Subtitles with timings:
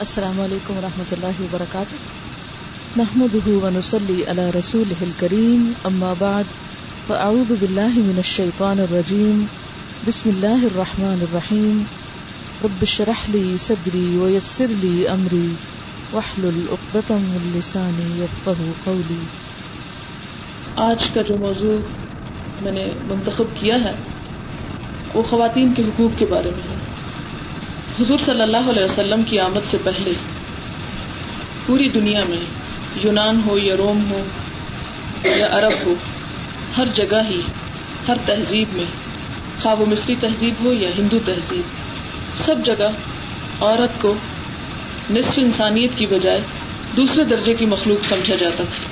[0.00, 1.94] السلام علیکم ورحمۃ اللہ وبرکاتہ۔
[2.96, 6.44] محمد ونسلی علی رسول کریم اما بعد،
[7.06, 9.44] فاعوذ باللہ من الشیطان الرجیم۔
[10.06, 11.82] بسم اللہ الرحمن الرحیم۔
[12.64, 15.54] رب شرح لی صدری ویسر لی امری۔
[16.12, 18.50] وحلل اقدتا من لسانی یفقہ
[18.84, 19.24] قولی۔
[20.76, 21.78] آج کا جو موضوع
[22.60, 23.94] میں نے منتخب کیا ہے،
[25.14, 26.83] وہ خواتین کے حقوق کے بارے میں ہے۔
[28.00, 30.12] حضور صلی اللہ علیہ وسلم کی آمد سے پہلے
[31.66, 32.38] پوری دنیا میں
[33.04, 34.24] یونان ہو یا روم ہو
[35.24, 35.94] یا عرب ہو،
[36.76, 37.40] ہر جگہ ہی،
[38.08, 38.84] ہر تہذیب میں،
[39.62, 41.62] خواب و مصری تہذیب ہو یا ہندو تہذیب،
[42.36, 42.88] سب جگہ
[43.60, 44.14] عورت کو
[45.10, 46.40] نصف انسانیت کی بجائے
[46.96, 48.84] دوسرے درجے کی مخلوق سمجھا جاتا تھا۔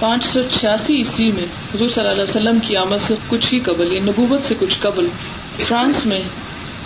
[0.00, 1.44] پانچ سو چھیاسی عیسوی میں
[1.74, 4.78] حضور صلی اللہ علیہ وسلم کی آمد سے کچھ ہی قبل یا نبوت سے کچھ
[4.80, 5.08] قبل
[5.68, 6.22] فرانس میں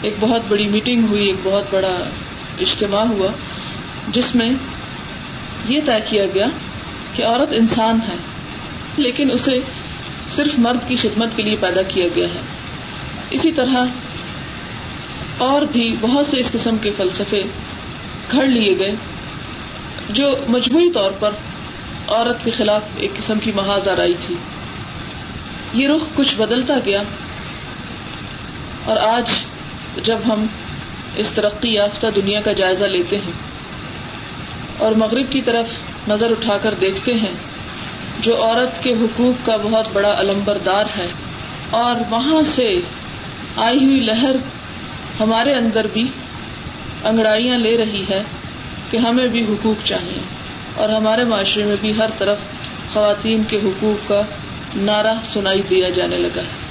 [0.03, 1.97] ایک بہت بڑی میٹنگ ہوئی، ایک بہت بڑا
[2.61, 3.29] اجتماع ہوا،
[4.09, 4.51] جس میں
[5.69, 6.47] یہ طے کیا گیا
[7.15, 8.17] کہ عورت انسان ہے،
[8.97, 9.59] لیکن اسے
[10.37, 12.41] صرف مرد کی خدمت کے لیے پیدا کیا گیا ہے۔
[13.31, 13.77] اسی طرح
[15.39, 17.43] اور بھی بہت سے اس قسم کے فلسفے
[18.33, 18.95] گھڑ لیے گئے،
[20.11, 21.31] جو مجموعی طور پر
[22.09, 24.35] عورت کے خلاف ایک قسم کی محاذ آرائی تھی۔
[25.75, 27.03] یہ رخ کچھ بدلتا گیا
[28.85, 29.31] اور آج
[30.05, 30.47] جب ہم
[31.17, 33.33] اس ترقی یافتہ دنیا کا جائزہ لیتے ہیں
[34.79, 35.73] اور مغرب کی طرف
[36.09, 37.33] نظر اٹھا کر دیکھتے ہیں،
[38.21, 41.07] جو عورت کے حقوق کا بہت بڑا علم بردار ہے،
[41.71, 42.69] اور وہاں سے
[43.57, 44.37] آئی ہوئی لہر
[45.21, 46.07] ہمارے اندر بھی
[47.05, 48.23] انگڑائیاں لے رہی ہے
[48.91, 50.21] کہ ہمیں بھی حقوق چاہیے،
[50.77, 52.39] اور ہمارے معاشرے میں بھی ہر طرف
[52.93, 54.23] خواتین کے حقوق کا
[54.77, 56.67] نعرہ سنائی دیا جانے لگا ہے۔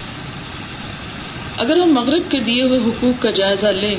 [1.58, 3.96] اگر ہم مغرب کے دیے ہوئے حقوق کا جائزہ لیں،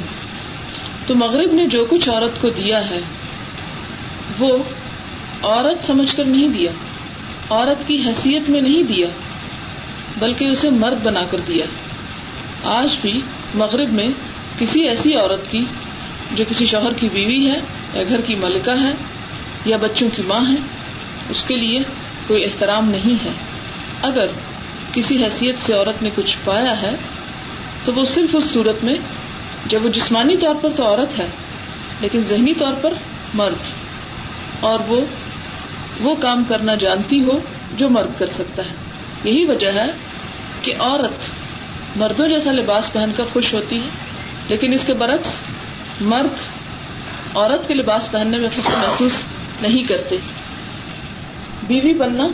[1.06, 2.98] تو مغرب نے جو کچھ عورت کو دیا ہے،
[4.38, 4.58] وہ
[5.42, 6.70] عورت سمجھ کر نہیں دیا،
[7.50, 9.06] عورت کی حیثیت میں نہیں دیا،
[10.18, 11.64] بلکہ اسے مرد بنا کر دیا۔
[12.64, 13.20] آج بھی
[13.54, 14.08] مغرب میں
[14.58, 15.64] کسی ایسی عورت کی،
[16.32, 17.58] جو کسی شوہر کی بیوی ہے،
[17.94, 18.92] یا گھر کی ملکہ ہے،
[19.66, 20.56] یا بچوں کی ماں ہے،
[21.30, 21.78] اس کے لیے
[22.26, 23.30] کوئی احترام نہیں ہے۔
[24.02, 24.26] اگر
[24.92, 26.96] کسی حیثیت سے عورت نے کچھ پایا ہے
[27.84, 28.94] تو وہ صرف اس صورت میں
[29.66, 31.26] جب وہ جسمانی طور پر تو عورت ہے،
[32.00, 32.92] لیکن ذہنی طور پر
[33.34, 33.88] مرد۔
[34.60, 35.00] اور وہ
[36.00, 37.40] وہ کام کرنا جانتی ہو
[37.76, 38.74] جو مرد کر سکتا ہے۔
[39.24, 39.86] یہی وجہ ہے
[40.62, 41.30] کہ عورت
[41.96, 43.88] مردوں جیسا لباس پہن کر خوش ہوتی ہے،
[44.48, 45.40] لیکن اس کے برعکس
[46.00, 46.38] مرد
[47.36, 49.12] عورت کے لباس پہننے میں فخر محسوس
[49.62, 50.16] نہیں کرتے۔
[51.66, 52.28] بیوی بننا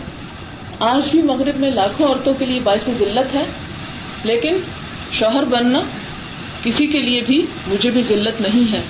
[0.80, 3.44] آج بھی مغرب میں لاکھوں عورتوں کے لیے باعث ذلت ہے،
[4.24, 4.58] لیکن
[5.12, 5.80] شوہر بننا
[6.62, 8.80] کسی کے لیے بھی مجھے بھی ذلت نہیں ہے۔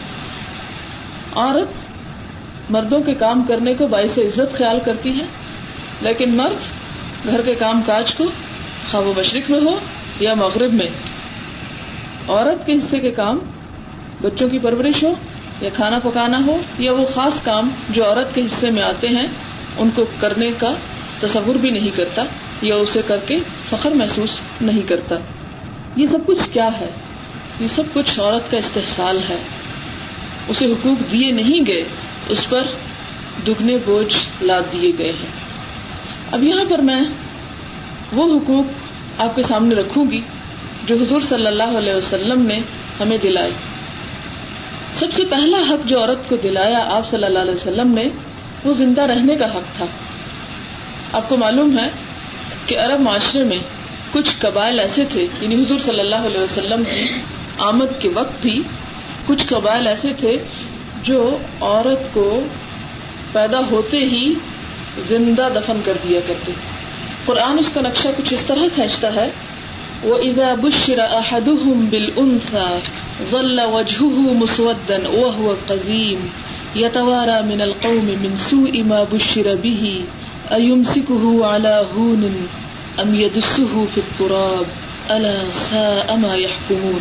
[1.36, 5.24] عورت مردوں کے کام کرنے کو باعث عزت خیال کرتی ہے،
[6.02, 6.60] لیکن مرد
[7.26, 8.24] گھر کے کام کاج کو
[8.90, 9.78] خواب و مشرق میں ہو
[10.20, 10.86] یا مغرب میں۔
[12.28, 13.38] عورت کے حصے کے کام
[14.22, 15.14] بچوں کی پرورش ہو
[15.60, 19.26] یا کھانا پکانا ہو یا وہ خاص کام جو عورت کے حصے میں آتے ہیں،
[19.78, 20.74] ان کو کرنے کا
[21.20, 22.24] تصور بھی نہیں کرتا
[22.62, 23.38] یا اسے کر کے
[23.70, 25.14] فخر محسوس نہیں کرتا۔
[25.96, 26.90] یہ سب کچھ کیا ہے؟
[27.60, 29.36] یہ سب کچھ عورت کا استحصال ہے۔
[30.48, 31.84] اسے حقوق دیے نہیں گئے،
[32.28, 32.62] اس پر
[33.46, 35.44] دگنے بوجھ لاد دیے گئے ہیں۔
[36.32, 37.00] اب یہاں پر میں
[38.12, 38.64] وہ حقوق
[39.20, 40.20] آپ کے سامنے رکھوں گی
[40.86, 42.60] جو حضور صلی اللہ علیہ وسلم نے
[43.00, 43.50] ہمیں دلائے۔
[44.94, 48.04] سب سے پہلا حق جو عورت کو دلایا آپ صلی اللہ علیہ وسلم نے،
[48.64, 49.86] وہ زندہ رہنے کا حق تھا۔
[51.12, 51.88] آپ کو معلوم ہے
[52.66, 53.58] کہ عرب معاشرے میں
[54.14, 57.06] کچھ قبائل ایسے تھے یعنی حضور صلی اللہ علیہ وسلم کی
[57.58, 58.62] آمد کے وقت بھی
[59.26, 60.36] کچھ قبائل ایسے تھے
[61.02, 62.28] جو عورت کو
[63.32, 64.34] پیدا ہوتے ہی
[65.08, 66.52] زندہ دفن کر دیا کرتے۔
[67.26, 69.28] قرآن اس کا نقشہ کچھ اس طرح کھینچتا ہے
[70.02, 72.66] وہ ادا بشر احدهم بالانثى
[73.30, 76.26] ظل وجهه مسودا وهو قزيم،
[76.76, 79.94] يتوارى من القوم من سوء ما بشر به
[80.58, 82.26] ايمسكه على هون
[82.98, 84.64] ام يدسه في التراب؟
[85.10, 86.98] الا ساء ما يحكمون.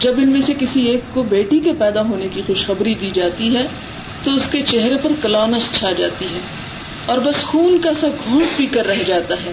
[0.00, 3.56] جب ان میں سے کسی ایک کو بیٹی کے پیدا ہونے کی خوشخبری دی جاتی
[3.56, 3.66] ہے،
[4.24, 6.38] تو اس کے چہرے پر کلونس چھا جاتی ہے
[7.06, 9.52] اور بس خون کا سا گھونٹ پی کر رہ جاتا ہے۔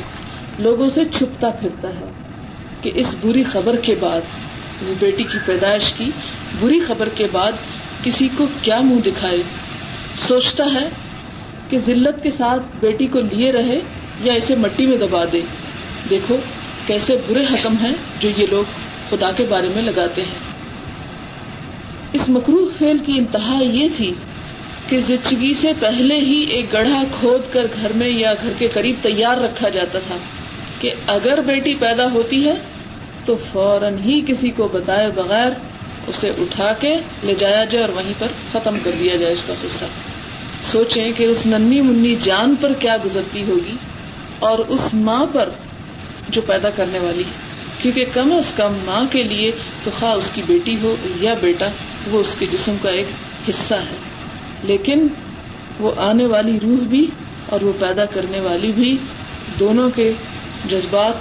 [0.60, 2.12] لوگوں سے چھپتا پھرتا ہے
[2.82, 4.22] کہ اس بری خبر کے بعد
[5.00, 6.12] بیٹی کی پیدائش کی
[6.60, 7.52] بری خبر کے بعد
[8.04, 9.42] کسی کو کیا منہ دکھائے؟
[10.28, 10.90] سوچتا ہے
[11.70, 13.80] کہ ذلت کے ساتھ بیٹی کو لیے رہے
[14.24, 15.42] یا اسے مٹی میں دبا دے۔
[16.10, 16.38] دیکھو
[16.88, 18.64] کیسے برے حکم ہیں جو یہ لوگ
[19.10, 20.56] خدا کے بارے میں لگاتے ہیں۔
[22.14, 24.14] اس مکروح فیل کی انتہا یہ تھی
[24.90, 28.96] کہ زچگی سے پہلے ہی ایک گڑھا کھود کر گھر میں یا گھر کے قریب
[29.02, 30.16] تیار رکھا جاتا تھا
[30.80, 32.54] کہ اگر بیٹی پیدا ہوتی ہے
[33.26, 35.52] تو فوراً ہی کسی کو بتائے بغیر
[36.08, 39.54] اسے اٹھا کے لے جایا جائے اور وہیں پر ختم کر دیا جائے اس کا
[39.62, 39.86] قصہ۔
[40.64, 43.76] سوچیں کہ اس ننی منی جان پر کیا گزرتی ہوگی۔
[44.40, 45.50] اور اس ماں پر
[46.30, 47.46] جو پیدا کرنے والی ہے۔
[47.82, 49.52] کیونکہ کم از کم ماں کے لیے
[49.84, 51.68] تو خواہ اس کی بیٹی ہو یا بیٹا،
[52.12, 53.06] وہ اس کے جسم کا ایک
[53.50, 53.96] حصہ ہے۔
[54.64, 55.08] لیکن
[55.80, 57.08] وہ آنے والی روح بھی
[57.46, 58.98] اور وہ پیدا کرنے والی بھی
[59.60, 60.12] دونوں کے
[60.70, 61.14] جذبات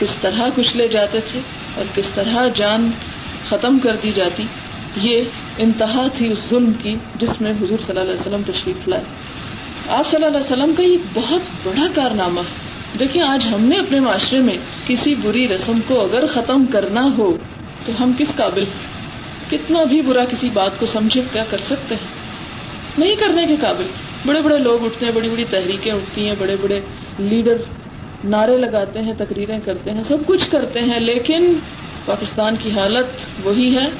[0.00, 1.40] کس طرح کچلے جاتے تھے
[1.74, 2.90] اور کس طرح جان
[3.48, 4.42] ختم کر دی جاتی،
[4.96, 5.24] یہ
[5.58, 9.04] انتہا تھی اس ظلم کی جس میں حضور صلی اللہ علیہ وسلم تشریف لائے۔
[9.92, 12.54] آپ صلی اللہ علیہ وسلم کا یہ بہت بڑا کارنامہ ہے۔
[13.00, 14.56] دیکھیں، آج ہم نے اپنے معاشرے میں
[14.86, 17.36] کسی بری رسم کو اگر ختم کرنا ہو،
[17.86, 18.64] تو ہم کس قابل
[19.50, 22.06] کتنا بھی برا کسی بات کو سمجھے، کیا کر سکتے ہیں؟
[22.98, 23.84] نہیں کرنے کے قابل۔
[24.26, 26.80] بڑے بڑے لوگ اٹھتے ہیں بڑی بڑی تحریکیں اٹھتی ہیں بڑے بڑے
[27.18, 27.56] لیڈر
[28.24, 31.54] نعرے لگاتے ہیں، تقریریں کرتے ہیں، سب کچھ کرتے ہیں۔ لیکن
[32.04, 33.90] پاکستان کی حالت وہی ہے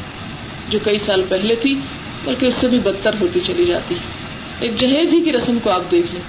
[0.68, 1.74] جو کئی سال پہلے تھی،
[2.24, 3.94] بلکہ اس سے بھی بدتر ہوتی چلی جاتی۔
[4.62, 6.22] ایک جہیز ہی کی رسم کو آپ دیکھ لیں۔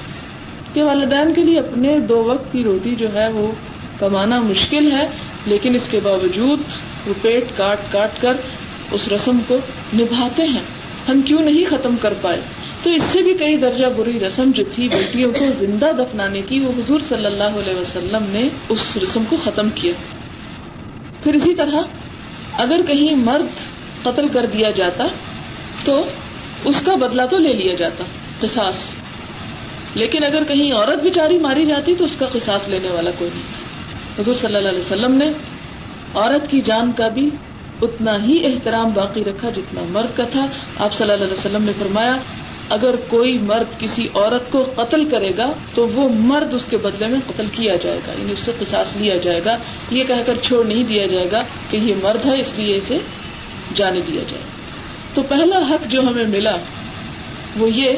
[0.73, 3.51] کہ والدین کے لیے اپنے دو وقت کی روٹی جو ہے وہ
[3.99, 5.07] کمانا مشکل ہے،
[5.45, 6.59] لیکن اس کے باوجود
[7.07, 8.33] وہ پیٹ کاٹ کاٹ کر
[8.91, 9.57] اس رسم کو
[9.93, 10.61] نبھاتے ہیں۔
[11.09, 12.41] ہم کیوں نہیں ختم کر پائے؟
[12.83, 16.59] تو اس سے بھی کئی درجہ بری رسم جو تھی بیٹیوں کو زندہ دفنانے کی،
[16.59, 19.93] وہ حضور صلی اللہ علیہ وسلم نے اس رسم کو ختم کیا۔
[21.23, 21.81] پھر اسی طرح
[22.53, 23.45] اگر کہیں مرد
[24.03, 25.07] قتل کر دیا جاتا،
[25.85, 26.03] تو
[26.65, 28.03] اس کا بدلہ تو لے لیا جاتا۔
[28.43, 28.75] قصاص۔
[29.95, 33.43] لیکن اگر کہیں عورت بیچاری ماری جاتی تو اس کا قصاص لینے والا کوئی نہیں۔
[33.47, 35.31] تھا حضور صلی اللہ علیہ وسلم نے
[36.15, 37.29] عورت کی جان کا بھی
[37.81, 40.47] اتنا ہی احترام باقی رکھا جتنا مرد کا تھا۔
[40.77, 42.17] آپ صلی اللہ علیہ وسلم نے فرمایا،
[42.69, 47.07] اگر کوئی مرد کسی عورت کو قتل کرے گا تو وہ مرد اس کے بدلے
[47.07, 49.57] میں قتل کیا جائے گا یعنی اس سے قصاص لیا جائے گا۔
[49.91, 52.97] یہ کہہ کر چھوڑ نہیں دیا جائے گا کہ یہ مرد ہے، اس لیے اسے
[53.73, 54.43] جانے دیا جائے۔
[55.13, 56.55] تو پہلا حق جو ہمیں ملا
[57.57, 57.91] وہ یہ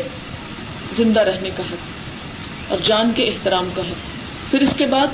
[0.95, 5.07] زندہ رہنے کا حق، اور جان کے احترام کا حق۔ پھر اس کے بعد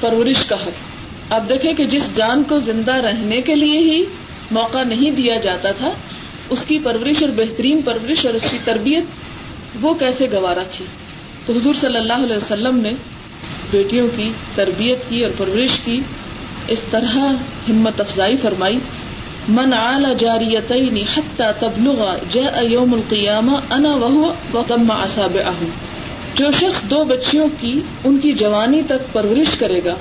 [0.00, 4.02] پرورش کا حق۔ آپ دیکھیں کہ جس جان کو زندہ رہنے کے لیے ہی
[4.50, 5.92] موقع نہیں دیا جاتا تھا،
[6.50, 9.04] اس کی پرورش اور بہترین پرورش اور اس کی تربیت
[9.82, 10.84] وہ کیسے گوارا تھی۔
[11.46, 12.92] تو حضور صلی اللہ علیہ وسلم نے
[13.70, 16.00] بیٹیوں کی تربیت کی اور پرورش کی
[16.68, 17.16] اس طرح
[17.68, 18.78] ہمت افزائی فرمائی
[19.50, 20.72] من آل جاریت
[21.36, 23.94] تبلغ جاء یوم القیامہ انا
[24.52, 25.38] وہ تم اصاب
[26.34, 29.94] جو شخص دو بچیوں کی، ان کی جوانی تک پرورش کرے گا،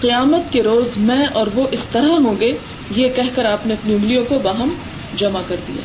[0.00, 2.52] قیامت کے روز میں اور وہ اس طرح ہوں گے،
[2.96, 4.74] یہ کہہ کر آپ نے اپنی انگلیوں کو باہم
[5.16, 5.82] جمع کر دیا۔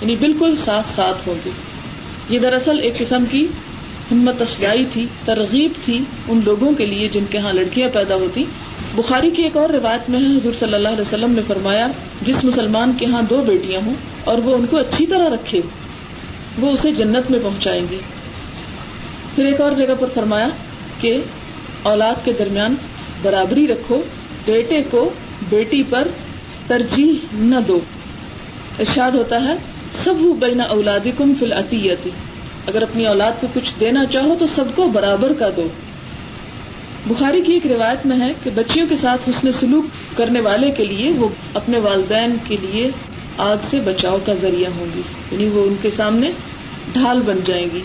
[0.00, 1.52] یعنی بالکل ساتھ ساتھ ہو گئے
[2.28, 3.46] یہ دراصل ایک قسم کی
[4.12, 8.44] ہمت افزائی تھی، ترغیب تھی ان لوگوں کے لیے جن کے ہاں لڑکیاں پیدا ہوتی
[8.96, 11.86] بخاری کی ایک اور روایت میں ہے، حضور صلی اللہ علیہ وسلم نے فرمایا،
[12.22, 13.94] جس مسلمان کے ہاں دو بیٹیاں ہوں
[14.24, 15.60] اور وہ ان کو اچھی طرح رکھے،
[16.58, 17.98] وہ اسے جنت میں پہنچائیں گی۔
[19.34, 20.48] پھر ایک اور جگہ پر فرمایا
[21.00, 21.18] کہ
[21.82, 22.74] اولاد کے درمیان
[23.22, 24.02] برابری رکھو،
[24.44, 25.10] بیٹے کو
[25.48, 26.08] بیٹی پر
[26.66, 27.80] ترجیح نہ دو۔
[28.78, 29.54] ارشاد ہوتا ہے
[30.04, 32.10] سب بینا اولادی کم فل عطیتی
[32.66, 35.68] اگر اپنی اولاد کو کچھ دینا چاہو تو سب کو برابر کا دو۔
[37.06, 39.84] بخاری کی ایک روایت میں ہے کہ بچیوں کے ساتھ حسن سلوک
[40.16, 42.90] کرنے والے کے لیے وہ اپنے والدین کے لیے
[43.38, 45.02] آگ سے بچاؤ کا ذریعہ ہوں گی
[45.32, 46.30] یعنی وہ ان کے سامنے
[46.92, 47.80] ڈھال بن جائیں گی۔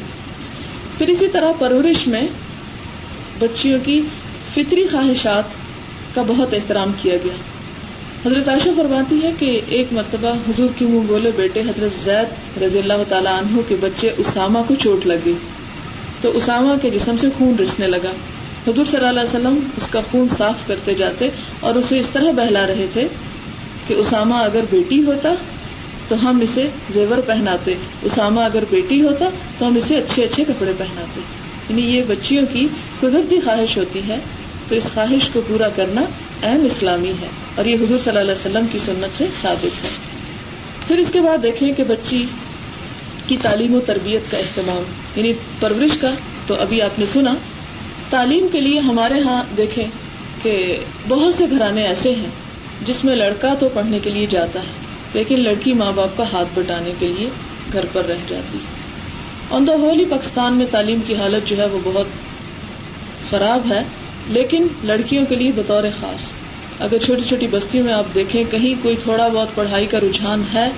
[0.97, 2.27] پھر اسی طرح پرورش میں
[3.39, 4.01] بچیوں کی
[4.53, 5.43] فطری خواہشات
[6.15, 7.35] کا بہت احترام کیا گیا۔
[8.25, 12.79] حضرت عائشہ فرماتی ہے کہ ایک مرتبہ حضور کی منہ بولے بیٹے حضرت زید رضی
[12.79, 15.33] اللہ تعالیٰ عنہ کے بچے اسامہ کو چوٹ لگ گئی۔
[16.21, 18.11] تو اسامہ کے جسم سے خون رسنے لگا۔
[18.67, 21.29] حضور صلی اللہ علیہ وسلم اس کا خون صاف کرتے جاتے
[21.59, 23.07] اور اسے اس طرح بہلا رہے تھے
[23.87, 25.33] کہ اسامہ اگر بیٹی ہوتا
[26.07, 29.25] تو ہم اسے زیور پہناتے۔ اسامہ اگر بیٹی ہوتا
[29.57, 31.21] تو ہم اسے اچھے اچھے کپڑے پہناتے۔
[31.69, 32.67] یعنی یہ بچیوں کی
[32.99, 34.17] قدرتی خواہش ہوتی ہے۔
[34.69, 36.01] تو اس خواہش کو پورا کرنا
[36.43, 39.89] اہم اسلامی ہے اور یہ حضور صلی اللہ علیہ وسلم کی سنت سے ثابت ہے۔
[40.87, 42.25] پھر اس کے بعد دیکھیں کہ بچی
[43.27, 44.83] کی تعلیم و تربیت کا اہتمام
[45.15, 46.11] یعنی پرورش کا،
[46.47, 47.35] تو ابھی آپ نے سنا
[48.09, 49.85] تعلیم کے لیے ہمارے ہاں دیکھیں
[50.41, 52.29] کہ بہت سے گھرانے ایسے ہیں
[52.87, 54.71] جس میں لڑکا تو پڑھنے کے لیے جاتا ہے،
[55.13, 57.29] لیکن لڑکی ماں باپ کا ہاتھ بٹانے کے لیے
[57.73, 58.57] گھر پر رہ جاتی
[59.49, 62.07] آن دا ہول ہی پاکستان میں تعلیم کی حالت جو ہے وہ بہت
[63.29, 63.83] خراب ہے،
[64.27, 66.31] لیکن لڑکیوں کے لیے بطور خاص۔
[66.79, 70.69] اگر چھوٹی چھوٹی بستیوں میں آپ دیکھیں، کہیں کوئی تھوڑا بہت پڑھائی کا رجحان ہے،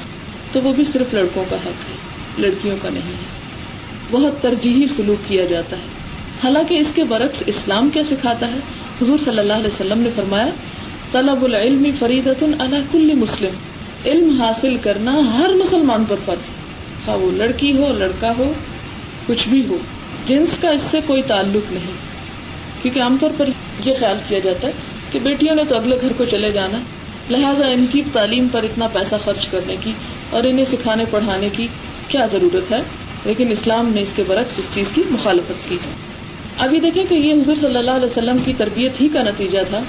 [0.51, 1.95] تو وہ بھی صرف لڑکوں کا حق ہے،
[2.37, 3.33] لڑکیوں کا نہیں ہے۔
[4.11, 5.94] بہت ترجیحی سلوک کیا جاتا ہے۔
[6.43, 8.57] حالانکہ اس کے برعکس اسلام کیا سکھاتا ہے؟
[9.01, 10.49] حضور صلی اللہ علیہ وسلم نے فرمایا،
[11.11, 13.57] طلب العلم فریدت اللہ کل مسلم۔
[14.05, 16.45] علم حاصل کرنا ہر مسلمان پر فرض۔
[17.05, 18.53] خواہ وہ لڑکی ہو، لڑکا ہو،
[19.27, 19.77] کچھ بھی ہو،
[20.27, 21.91] جنس کا اس سے کوئی تعلق نہیں۔
[22.81, 23.49] کیونکہ عام طور پر
[23.85, 24.73] یہ خیال کیا جاتا ہے
[25.11, 26.77] کہ بیٹیوں نے تو اگلے گھر کو چلے جانا۔
[27.29, 29.91] لہٰذا ان کی تعلیم پر اتنا پیسہ خرچ کرنے کی
[30.29, 31.67] اور انہیں سکھانے پڑھانے کی
[32.07, 32.81] کیا ضرورت ہے؟
[33.25, 36.04] لیکن اسلام نے اس کے برعکس اس چیز کی مخالفت کی۔ ہے
[36.59, 39.79] ابھی دیکھیں کہ یہ حضور صلی اللہ علیہ وسلم کی تربیت ہی کا نتیجہ تھا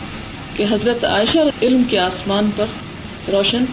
[0.57, 2.65] کہ حضرت عائشہ علم کے آسمان پر
[3.33, 3.65] روشن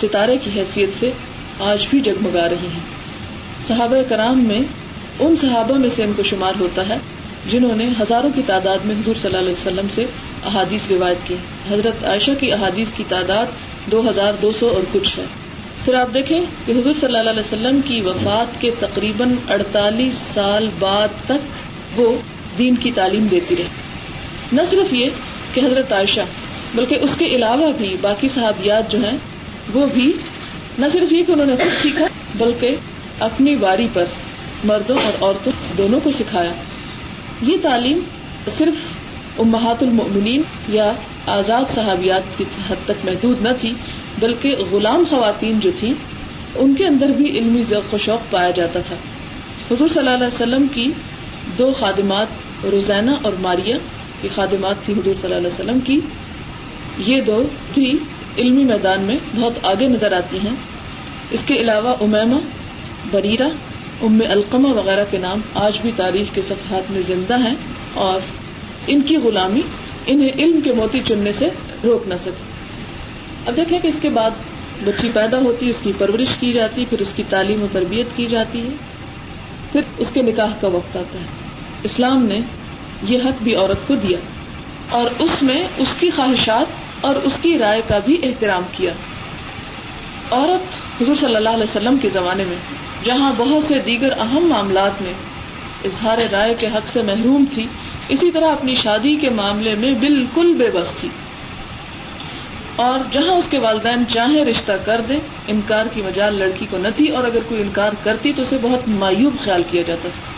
[0.00, 1.10] ستارے کی حیثیت سے
[1.60, 2.80] آج بھی جگمگا رہی ہیں۔
[3.68, 4.60] صحابہ کرام میں
[5.20, 6.96] ان صحابہ میں سے ان کو شمار ہوتا ہے
[7.50, 10.04] جنہوں نے ہزاروں کی تعداد میں حضور صلی اللہ علیہ وسلم سے
[10.46, 11.34] احادیث روایت کی۔
[11.70, 13.46] حضرت عائشہ کی احادیث کی تعداد
[13.90, 15.24] دو ہزار دو سو اور کچھ ہے۔
[15.84, 20.68] پھر آپ دیکھیں کہ حضور صلی اللہ علیہ وسلم کی وفات کے تقریباً اڑتالیس سال
[20.78, 21.63] بعد تک
[21.96, 22.18] وہ
[22.58, 23.64] دین کی تعلیم دیتی رہی۔
[24.52, 25.10] نہ صرف یہ
[25.54, 26.20] کہ حضرت عائشہ،
[26.74, 29.16] بلکہ اس کے علاوہ بھی باقی صحابیات جو ہیں،
[29.74, 30.12] وہ بھی
[30.78, 32.76] نہ صرف یہ کہ انہوں نے خود سیکھا، بلکہ
[33.18, 34.04] اپنی باری پر
[34.64, 36.52] مردوں اور عورتوں دونوں کو سکھایا۔
[37.42, 38.00] یہ تعلیم
[38.58, 38.74] صرف
[39.38, 40.92] امہات المؤمنین یا
[41.26, 43.72] آزاد صحابیات کی حد تک محدود نہ تھی،
[44.18, 45.94] بلکہ غلام خواتین جو تھیں،
[46.54, 48.94] ان کے اندر بھی علمی ذوق و شوق پایا جاتا تھا۔
[49.70, 50.92] حضور صلی اللہ علیہ وسلم کی
[51.58, 52.26] دو خادمات،
[52.64, 53.76] روزینہ اور ماریا
[54.20, 56.00] کی خادمات تھی حضور صلی اللہ علیہ وسلم کی۔
[56.98, 57.92] یہ دو بھی
[58.38, 60.54] علمی میدان میں بہت آگے نظر آتی ہیں۔
[61.30, 62.38] اس کے علاوہ امیما
[63.10, 63.48] بریرا
[64.02, 67.54] ام القمہ وغیرہ کے نام آج بھی تاریخ کے صفحات میں زندہ ہیں
[67.94, 68.20] اور
[68.86, 69.60] ان کی غلامی
[70.06, 71.48] انہیں علم کے موتی چننے سے
[71.84, 72.54] روک نہ سکے۔
[73.46, 74.30] اب دیکھیں کہ اس کے بعد
[74.84, 78.26] بچی پیدا ہوتی، اس کی پرورش کی جاتی، پھر اس کی تعلیم و تربیت کی
[78.26, 78.93] جاتی ہے۔
[79.74, 81.24] پھر اس کے نکاح کا وقت آتا ہے۔
[81.82, 82.40] اسلام نے
[83.02, 84.18] یہ حق بھی عورت کو دیا
[84.88, 86.66] اور اس میں اس کی خواہشات
[87.00, 88.92] اور اس کی رائے کا بھی احترام کیا۔
[90.30, 92.56] عورت حضور صلی اللہ علیہ وسلم کے زمانے میں،
[93.04, 95.12] جہاں بہت سے دیگر اہم معاملات میں
[95.84, 97.66] اظہار رائے کے حق سے محروم تھی،
[98.08, 101.08] اسی طرح اپنی شادی کے معاملے میں بالکل بے بس تھی۔
[102.76, 106.88] اور جہاں اس کے والدین چاہے رشتہ کر دے انکار کی مجال لڑکی کو نہ
[106.96, 110.34] تھی اور اگر کوئی انکار کرتی تو اسے بہت مایوب خیال کیا جاتا تھا۔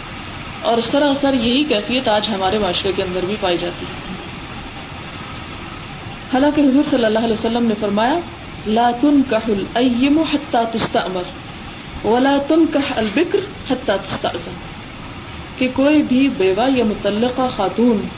[0.68, 4.14] اور سراسر یہی کیفیت آج ہمارے معاشرے کے اندر بھی پائی جاتی ہے۔
[6.32, 8.18] حالانکہ حضور صلی اللہ علیہ وسلم نے فرمایا،
[8.66, 11.22] لا تنكح الايم حتى تستأمر،
[12.06, 13.38] ولا تنكح البكر
[13.70, 14.50] حتى تستأذن.
[15.58, 18.08] کہ کوئی بھی بیوہ یا متعلقہ خاتون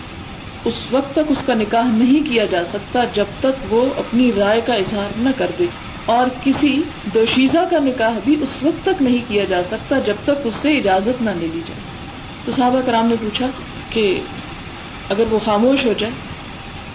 [0.64, 4.60] اس وقت تک اس کا نکاح نہیں کیا جا سکتا جب تک وہ اپنی رائے
[4.66, 5.64] کا اظہار نہ کر دے
[6.04, 6.82] اور کسی
[7.14, 10.76] دوشیزہ کا نکاح بھی اس وقت تک نہیں کیا جا سکتا جب تک اس سے
[10.76, 11.80] اجازت نہ لے لی جائے۔
[12.44, 13.46] تو صحابہ کرام نے پوچھا
[13.90, 14.20] کہ
[15.08, 16.12] اگر وہ خاموش ہو جائے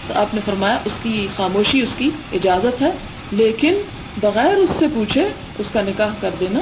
[0.06, 2.90] تو آپ نے فرمایا اس کی خاموشی، اس کی اجازت ہے،
[3.32, 3.74] لیکن
[4.20, 5.28] بغیر اس سے پوچھے
[5.58, 6.60] اس کا نکاح کر دینا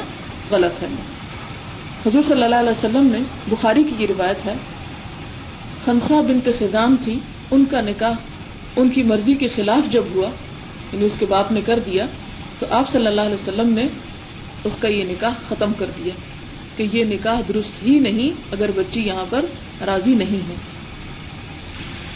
[0.51, 0.89] غلط ہے۔
[2.07, 3.19] حضور صلی اللہ علیہ وسلم نے
[3.49, 4.55] بخاری کی یہ روایت ہے
[5.85, 7.19] خنسا بنت خزام تھی،
[7.51, 8.13] ان کا نکاح
[8.77, 10.31] ان کی مرضی کے خلاف جب ہوا
[10.93, 12.07] یعنی اس کے باپ نے کر دیا،
[12.59, 13.87] تو آپ صلی اللہ علیہ وسلم نے
[14.65, 16.15] اس کا یہ نکاح ختم کر دیا
[16.77, 19.45] کہ یہ نکاح درست ہی نہیں اگر بچی یہاں پر
[19.87, 20.55] راضی نہیں ہے۔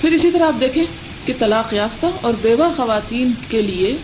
[0.00, 0.84] پھر اسی طرح آپ دیکھیں
[1.24, 3.96] کہ طلاق یافتہ اور بیوہ خواتین کے لیے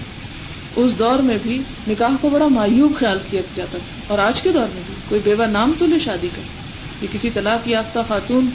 [0.76, 4.52] اس دور میں بھی نکاح کو بڑا مایوب خیال کیا جاتا تھا۔ اور آج کے
[4.52, 6.42] دور میں بھی کوئی بیوہ نام تو لے شادی کا
[7.02, 8.50] یہ کسی طلاق یافتہ خاتون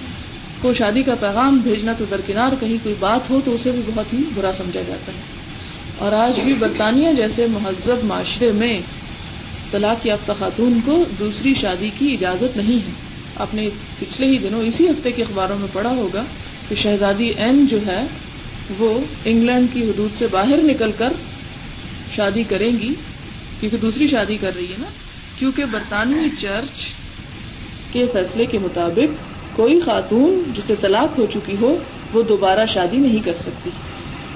[0.62, 4.14] کو شادی کا پیغام بھیجنا تو درکنار، کہیں کوئی بات ہو تو اسے بھی بہت
[4.14, 5.38] ہی برا سمجھا جاتا ہے۔
[5.98, 8.80] اور آج بھی برطانیہ جیسے مہذب معاشرے میں
[9.72, 12.92] طلاق یافتہ خاتون کو دوسری شادی کی اجازت نہیں ہے۔
[13.36, 16.24] آپ نے پچھلے ہی دنوں اسی ہفتے کے اخباروں میں پڑھا ہوگا
[16.70, 18.04] کہ شہزادی این جو ہے،
[18.78, 21.14] وہ انگلینڈ کی حدود سے باہر نکل کر
[22.16, 22.94] شادی کریں گی،
[23.60, 24.88] کیونکہ دوسری شادی کر رہی ہے نا،
[25.36, 26.80] کیونکہ برطانوی چرچ
[27.94, 31.78] کے فیصلے کے مطابق کوئی خاتون جسے طلاق ہو چکی ہو،
[32.14, 33.70] وہ دوبارہ شادی نہیں کر سکتی۔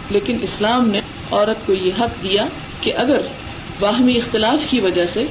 [0.09, 0.99] لیکن اسلام نے
[1.31, 2.45] عورت کو یہ حق دیا
[2.81, 3.21] کہ اگر
[3.79, 5.25] باہمی اختلاف کی وجہ سے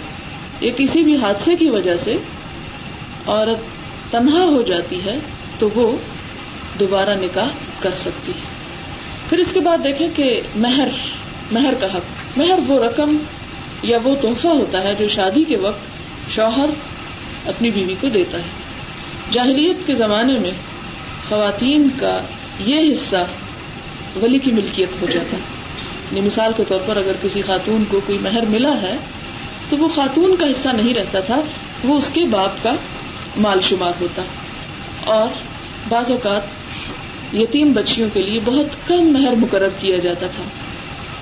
[0.60, 2.16] یا کسی بھی حادثے کی وجہ سے
[3.26, 3.58] عورت
[4.12, 5.18] تنہا ہو جاتی ہے،
[5.58, 5.96] تو وہ
[6.78, 7.48] دوبارہ نکاح
[7.80, 8.46] کر سکتی ہے۔
[9.30, 10.88] پھر اس کے بعد دیکھیں کہ مہر
[11.52, 13.16] مہر کا حق۔ مہر وہ رقم
[13.82, 15.80] یا وہ تحفہ ہوتا ہے جو شادی کے وقت
[16.34, 16.66] شوہر
[17.46, 18.59] اپنی بیوی کو دیتا ہے۔
[19.32, 20.50] جاہلیت کے زمانے میں
[21.28, 22.20] خواتین کا
[22.66, 23.26] یہ حصہ
[24.22, 28.18] ولی کی ملکیت ہو جاتا یعنی مثال کے طور پر اگر کسی خاتون کو کوئی
[28.22, 28.96] مہر ملا ہے
[29.68, 31.36] تو وہ خاتون کا حصہ نہیں رہتا تھا،
[31.84, 32.72] وہ اس کے باپ کا
[33.36, 34.22] مال شمار ہوتا۔
[35.04, 35.28] اور
[35.88, 36.42] بعض اوقات
[37.34, 40.42] یتیم بچیوں کے لیے بہت کم مہر مقرر کیا جاتا تھا۔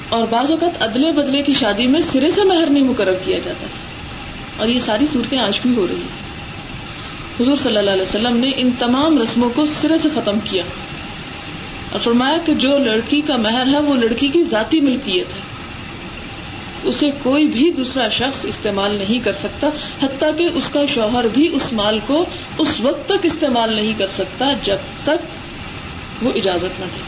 [0.08, 3.66] اور بعض اوقات ادلے بدلے کی شادی میں سرے سے مہر نہیں مقرر کیا جاتا
[3.70, 3.78] تھا۔
[4.56, 6.27] اور یہ ساری صورتیں آج بھی ہو رہی ہیں۔
[7.40, 10.62] حضور صلی اللہ علیہ وسلم نے ان تمام رسموں کو سرے سے ختم کیا
[11.92, 15.48] اور فرمایا کہ جو لڑکی کا مہر ہے وہ لڑکی کی ذاتی ملکیت ہے۔
[16.84, 19.68] اسے کوئی بھی دوسرا شخص استعمال نہیں کر سکتا،
[20.02, 22.24] حتیٰ کہ اس کا شوہر بھی اس مال کو
[22.58, 27.00] اس وقت تک استعمال نہیں کر سکتا جب تک وہ اجازت نہ دے۔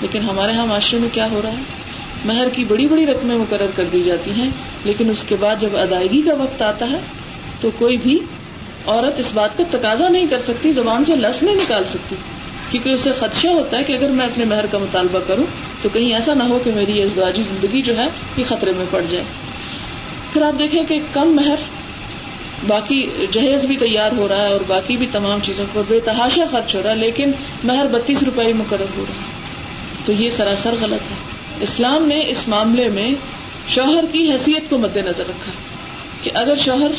[0.00, 1.62] لیکن ہمارے یہاں معاشرے میں کیا ہو رہا ہے؟
[2.24, 4.50] مہر کی بڑی بڑی رقمیں مقرر کر دی جاتی ہیں،
[4.84, 6.98] لیکن اس کے بعد جب ادائیگی کا وقت آتا ہے
[7.60, 8.18] تو کوئی بھی
[8.86, 12.16] عورت اس بات کا تقاضا نہیں کر سکتی، زبان سے لفظ نہیں نکال سکتی،
[12.70, 15.44] کیونکہ اسے خدشہ ہوتا ہے کہ اگر میں اپنے مہر کا مطالبہ کروں
[15.82, 18.84] تو کہیں ایسا نہ ہو کہ میری یہ ازدواجی زندگی جو ہے یہ خطرے میں
[18.90, 19.24] پڑ جائے۔
[20.32, 21.56] پھر آپ دیکھیں کہ کم مہر،
[22.66, 26.44] باقی جہیز بھی تیار ہو رہا ہے اور باقی بھی تمام چیزوں پر بے تحاشا
[26.50, 27.30] خرچ ہو رہا ہے، لیکن
[27.64, 29.34] مہر بتیس روپئے مقرر ہو رہا ہے۔
[30.06, 31.16] تو یہ سراسر غلط ہے۔
[31.60, 33.10] اسلام نے اس معاملے میں
[33.68, 35.52] شوہر کی حیثیت کو مد نظر رکھا
[36.22, 36.90] کہ اگر شوہر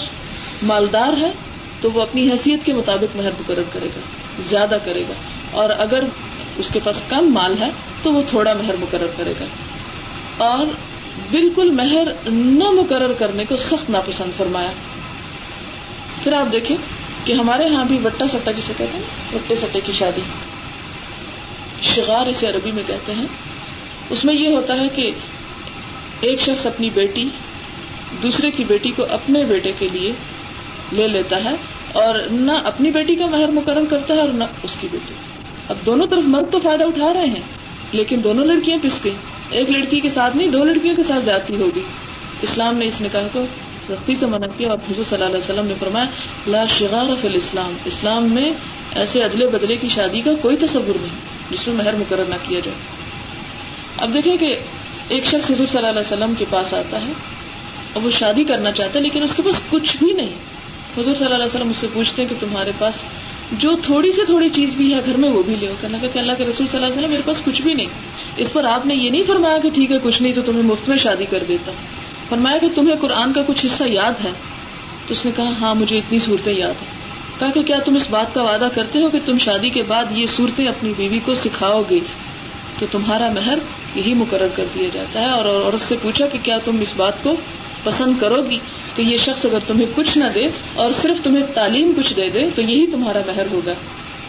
[0.64, 1.32] مالدار ہے
[1.86, 4.00] تو وہ اپنی حیثیت کے مطابق مہر مقرر کرے گا،
[4.40, 5.14] زیادہ کرے گا۔
[5.52, 6.04] اور اگر
[6.58, 7.70] اس کے پاس کم مال ہے
[8.04, 9.46] تو وہ تھوڑا مہر مقرر کرے گا۔
[10.38, 10.66] اور
[11.32, 14.72] بالکل مہر نہ مقرر کرنے کو سخت ناپسند فرمایا۔
[16.24, 16.78] پھر آپ دیکھیں
[17.26, 20.22] کہ ہمارے یہاں بھی وٹا سٹا جسے کہتے ہیں، وٹے سٹے کی شادی۔
[21.82, 23.26] شغار اسے عربی میں کہتے ہیں۔
[24.10, 25.12] اس میں یہ ہوتا ہے کہ
[26.22, 27.30] ایک شخص اپنی بیٹی،
[28.24, 30.14] دوسرے کی بیٹی کو اپنے بیٹے کے لیے
[30.92, 31.56] لے لیتا ہے
[31.94, 35.14] اور نہ اپنی بیٹی کا مہر مقرر کرتا ہے اور نہ اس کی بیٹی۔
[35.70, 37.42] اب دونوں طرف مرد تو فائدہ اٹھا رہے ہیں،
[37.94, 39.14] لیکن دونوں لڑکیاں پس گئی
[39.50, 41.82] ایک لڑکی کے ساتھ نہیں، دو لڑکیوں کے ساتھ زیادتی ہوگی۔
[42.42, 43.46] اسلام نے اس نکاح کو
[43.88, 46.06] سختی سے منع کیا اور حضور صلی اللہ علیہ وسلم نے فرمایا،
[46.48, 48.52] لا شغار فی الاسلام۔ اسلام میں
[48.96, 51.16] ایسے ادلے بدلے کی شادی کا کوئی تصور نہیں،
[51.52, 52.78] جس میں مہر مقرر نہ کیا جائے۔
[53.98, 54.56] اب دیکھیں کہ
[55.08, 57.12] ایک شخص حضور صلی اللہ علیہ وسلم کے پاس آتا ہے
[57.94, 60.34] اور وہ شادی کرنا چاہتا ہے، لیکن اس کے پاس کچھ بھی نہیں۔
[60.98, 62.96] حضور صلی اللہ علیہ وسلم اس سے پوچھتے ہیں کہ تمہارے پاس
[63.52, 66.32] جو تھوڑی سی تھوڑی چیز بھی ہے گھر میں وہ بھی لے کرنا کہ اللہ
[66.38, 67.86] کے رسول صلی اللہ علیہ وسلم میرے پاس کچھ بھی نہیں۔
[68.38, 70.90] اس پر آپ نے یہ نہیں فرمایا کہ ٹھیک ہے، کچھ نہیں تو تمہیں مفت
[70.90, 71.72] میں شادی کر دیتا۔
[72.30, 74.32] فرمایا کہ تمہیں قرآن کا کچھ حصہ یاد ہے۔
[75.08, 77.06] تو اس نے کہا ہاں مجھے اتنی صورتیں یاد ہیں۔
[77.40, 80.06] کہا کہ کیا تم اس بات کا وعدہ کرتے ہو کہ تم شادی کے بعد
[80.12, 82.00] یہ صورتیں اپنی بیوی کو سکھاؤ گے؟
[82.80, 83.58] تو تمہارا مہر
[83.96, 87.24] یہی مقرر کر دیا جاتا ہے اور عورت سے پوچھا کہ کیا تم اس بات
[87.24, 87.36] کو
[87.84, 88.60] پسند کرو گی؟
[88.96, 92.50] کہ یہ شخص اگر تمہیں کچھ نہ دے اور صرف تمہیں تعلیم کچھ دے دے،
[92.56, 93.72] تو یہی تمہارا مہر ہوگا۔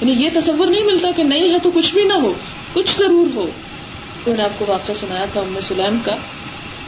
[0.01, 2.33] یعنی یہ تصور نہیں ملتا کہ نہیں ہے تو کچھ بھی نہ ہو،
[2.73, 3.47] کچھ ضرور ہو۔
[4.27, 6.17] میں نے آپ کو واقعہ سنایا تھا ام سلیم کا۔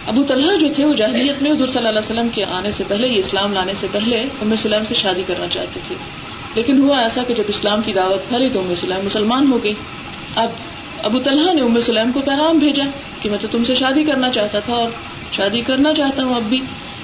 [0.06, 2.84] ابو طلحہ جو تھے، وہ جاہلیت میں حضور صلی اللہ علیہ وسلم کے آنے سے
[2.88, 5.94] پہلے، یہ اسلام لانے سے پہلے ام سلیم سے شادی کرنا چاہتے تھے۔
[6.54, 9.74] لیکن ہوا ایسا کہ جب اسلام کی دعوت پھیلی تو ام سلیم مسلمان ہو گئی
[10.36, 10.48] اب
[11.02, 12.84] ابو طلحہ نے ام سلیم کو پیغام بھیجا
[13.22, 14.88] کہ میں تو تم سے شادی کرنا چاہتا تھا اور
[15.32, 16.60] شادی کرنا چاہتا ہوں اب بھی۔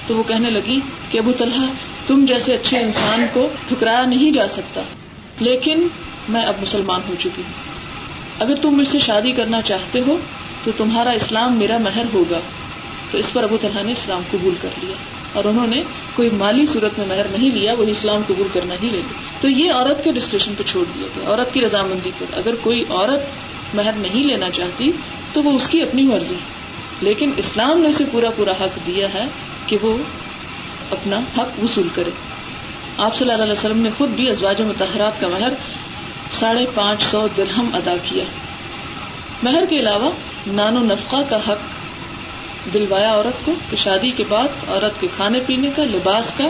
[0.07, 0.79] تو وہ کہنے لگی
[1.11, 1.65] کہ ابو طلحہ،
[2.07, 4.81] تم جیسے اچھے انسان کو ٹھکرایا نہیں جا سکتا۔
[5.39, 5.87] لیکن
[6.29, 7.75] میں اب مسلمان ہو چکی ہوں۔
[8.39, 10.17] اگر تم مجھ سے شادی کرنا چاہتے ہو،
[10.63, 12.39] تو تمہارا اسلام میرا مہر ہوگا۔
[13.11, 14.95] تو اس پر ابو طلحہ نے اسلام قبول کر لیا۔
[15.35, 18.85] اور انہوں نے کوئی مالی صورت میں مہر نہیں لیا، وہی اسلام قبول کرنا ہی
[18.85, 22.37] لے لیا۔ تو یہ عورت کے ڈسکریشن پہ چھوڑ دیا گیا۔ عورت کی رضامندی پر
[22.37, 23.21] اگر کوئی عورت
[23.75, 24.91] مہر نہیں لینا چاہتی،
[25.33, 26.35] تو وہ اس کی اپنی مرضی
[27.01, 29.25] لیکن اسلام نے اسے پورا پورا حق دیا ہے
[29.67, 29.97] کہ وہ
[30.91, 32.09] اپنا حق وصول کرے۔
[32.97, 35.53] آپ صلی اللہ علیہ وسلم نے خود بھی ازواج متحرات کا مہر
[36.31, 38.23] ساڑھے پانچ سو درہم ادا کیا۔
[39.43, 40.09] مہر کے علاوہ
[40.47, 41.57] نان و نفقہ کا حق
[42.73, 46.49] دلوایا عورت کو کہ شادی کے بعد عورت کے کھانے پینے کا، لباس کا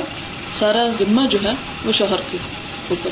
[0.60, 1.52] سارا ذمہ جو ہے
[1.86, 2.38] وہ شوہر کے
[2.90, 3.10] اوپر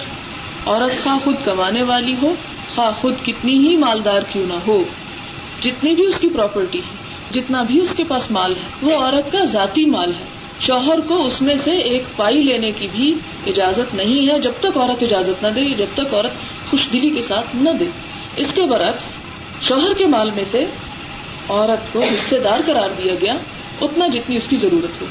[0.65, 2.33] عورت خواہ خود کمانے والی ہو،
[2.75, 4.83] خواہ خود کتنی ہی مالدار کیوں نہ ہو،
[5.61, 6.95] جتنی بھی اس کی پراپرٹی ہے،
[7.31, 10.25] جتنا بھی اس کے پاس مال ہے، وہ عورت کا ذاتی مال ہے۔
[10.59, 13.13] شوہر کو اس میں سے ایک پائی لینے کی بھی
[13.47, 17.21] اجازت نہیں ہے، جب تک عورت اجازت نہ دے، جب تک عورت خوش دلی کے
[17.21, 17.85] ساتھ نہ دے۔
[18.37, 19.03] اس کے برعکس،
[19.61, 20.65] شوہر کے مال میں سے
[21.49, 23.33] عورت کو حصے دار قرار دیا گیا،
[23.81, 25.05] اتنا جتنی اس کی ضرورت ہو۔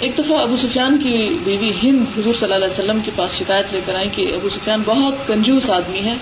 [0.00, 3.72] ایک دفعہ ابو سفیان کی بیوی ہند حضور صلی اللہ علیہ وسلم کے پاس شکایت
[3.72, 6.14] لے کر آئی کہ ابو سفیان بہت کنجوس آدمی ہے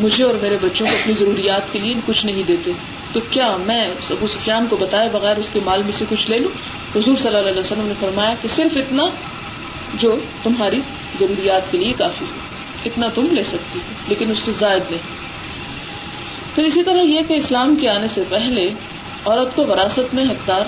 [0.00, 2.72] مجھے اور میرے بچوں کو اپنی ضروریات کے لیے کچھ نہیں دیتے۔
[3.12, 6.38] تو کیا میں ابو سفیان کو بتائے بغیر اس کے مال میں سے کچھ لے
[6.38, 6.50] لوں؟
[6.98, 9.06] حضور صلی اللہ علیہ وسلم نے فرمایا کہ صرف اتنا
[10.00, 10.80] جو تمہاری
[11.18, 12.40] ضروریات کے لیے کافی ہو
[12.84, 15.33] اتنا تم لے سکتی ہو، لیکن اس سے زائد نہیں۔
[16.54, 18.70] پھر اسی طرح یہ کہ اسلام کے آنے سے پہلے
[19.24, 20.60] عورت کو وراثت میں حقدار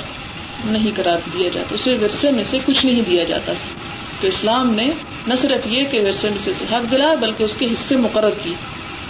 [0.64, 3.78] نہیں قرار دیا جاتا، اسے ورثے میں سے کچھ نہیں دیا جاتا۔ تھا
[4.20, 4.90] تو اسلام نے
[5.26, 8.54] نہ صرف یہ کہ ورثے میں سے حق دلایا بلکہ اس کے حصے مقرر کی۔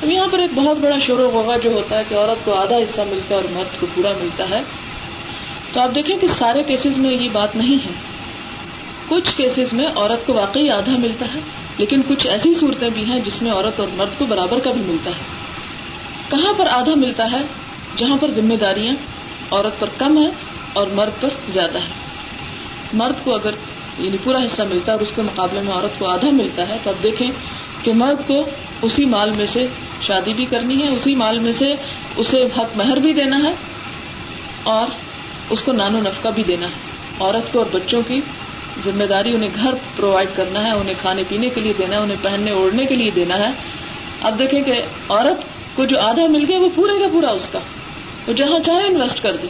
[0.02, 2.54] اب یہاں پر ایک بہت بڑا شور و غوغا جو ہوتا ہے کہ عورت کو
[2.54, 4.60] آدھا حصہ ملتا ہے اور مرد کو پورا ملتا ہے۔
[5.72, 7.92] تو آپ دیکھیں کہ سارے کیسز میں یہ بات نہیں ہے۔
[9.08, 11.40] کچھ کیسز میں عورت کو واقعی آدھا ملتا ہے،
[11.78, 14.82] لیکن کچھ ایسی صورتیں بھی ہیں جس میں عورت اور مرد کو برابر کا بھی
[14.86, 15.46] ملتا ہے۔
[16.30, 17.42] کہاں پر آدھا ملتا ہے
[17.96, 18.94] جہاں پر ذمہ داریاں
[19.50, 20.30] عورت پر کم ہے
[20.72, 21.92] اور مرد پر زیادہ ہے۔
[22.92, 23.50] مرد کو اگر
[23.98, 26.76] یعنی پورا حصہ ملتا ہے اور اس کے مقابلے میں عورت کو آدھا ملتا ہے
[26.82, 27.30] تو اب دیکھیں
[27.82, 28.44] کہ مرد کو
[28.82, 29.66] اسی مال میں سے
[30.02, 31.74] شادی بھی کرنی ہے، اسی مال میں سے
[32.16, 33.52] اسے حق مہر بھی دینا ہے
[34.62, 34.86] اور
[35.50, 38.20] اس کو نان و نفقہ بھی دینا ہے۔ عورت کو اور بچوں کی
[38.84, 42.16] ذمہ داری انہیں گھر پرووائڈ کرنا ہے، انہیں کھانے پینے کے لیے دینا ہے، انہیں
[42.22, 43.50] پہننے اوڑھنے کے لیے دینا ہے۔
[44.22, 47.58] اب دیکھیں کہ عورت کو جو آدھا مل گیا وہ پورے کا پورا اس کا۔
[48.28, 49.46] وہ جہاں چاہے انویسٹ کر دے۔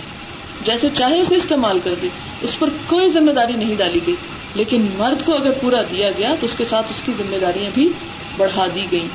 [0.65, 2.09] جیسے چاہے اسے استعمال کر دے۔
[2.43, 4.15] اس پر کوئی ذمہ داری نہیں ڈالی گئی۔
[4.55, 7.71] لیکن مرد کو اگر پورا دیا گیا تو اس کے ساتھ اس کی ذمہ داریاں
[7.75, 7.89] بھی
[8.37, 9.07] بڑھا دی گئی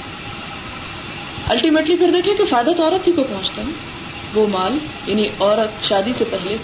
[1.49, 3.67] الٹیمیٹلی پھر دیکھیں کہ فائدہ تو عورت ہی کو پہنچتا ہے
[4.33, 6.57] وہ مال یعنی عورت شادی سے پہلے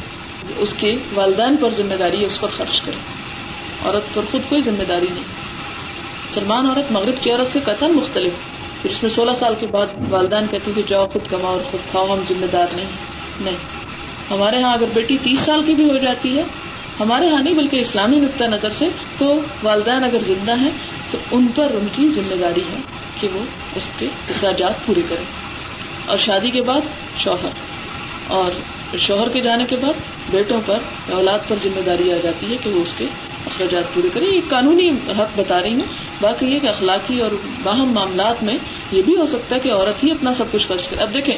[0.57, 2.97] اس کے والدین پر ذمہ داری ہے اس پر خرچ کرے۔
[3.85, 5.23] عورت پر خود کوئی ذمہ داری نہیں۔
[6.31, 8.33] سلمان عورت مغرب کی عورت سے قطن مختلف۔
[8.87, 11.91] پھر اس میں سولہ سال کے بعد والدین کہتی کہ جاؤ، خود کماؤ اور خود
[11.91, 12.85] کھاؤ، ہم ذمہ دار نہیں
[13.41, 13.55] نہیں۔
[14.31, 16.43] ہمارے یہاں اگر بیٹی تیس سال کی بھی ہو جاتی ہے،
[16.99, 20.69] ہمارے یہاں نہیں، بلکہ اسلامی نقطۂ نظر سے تو والدین اگر زندہ ہیں
[21.11, 22.77] تو ان پر ان کی ذمہ داری ہے
[23.19, 23.39] کہ وہ
[23.75, 25.25] اس کے اخراجات پورے کریں۔
[26.05, 26.81] اور شادی کے بعد
[27.17, 27.49] شوہر۔
[28.27, 28.51] اور
[28.97, 29.93] شوہر کے جانے کے بعد
[30.31, 30.77] بیٹوں پر،
[31.11, 33.05] اولاد پر ذمہ داری آ جاتی ہے کہ وہ اس کے
[33.45, 37.29] اخراجات پورے کریں۔ یہ قانونی حق بتا رہی ہوں باقی یہ کہ اخلاقی اور
[37.63, 38.57] باہم معاملات میں
[38.91, 41.37] یہ بھی ہو سکتا ہے کہ عورت ہی اپنا سب کچھ خرچ کرے۔ اب دیکھیں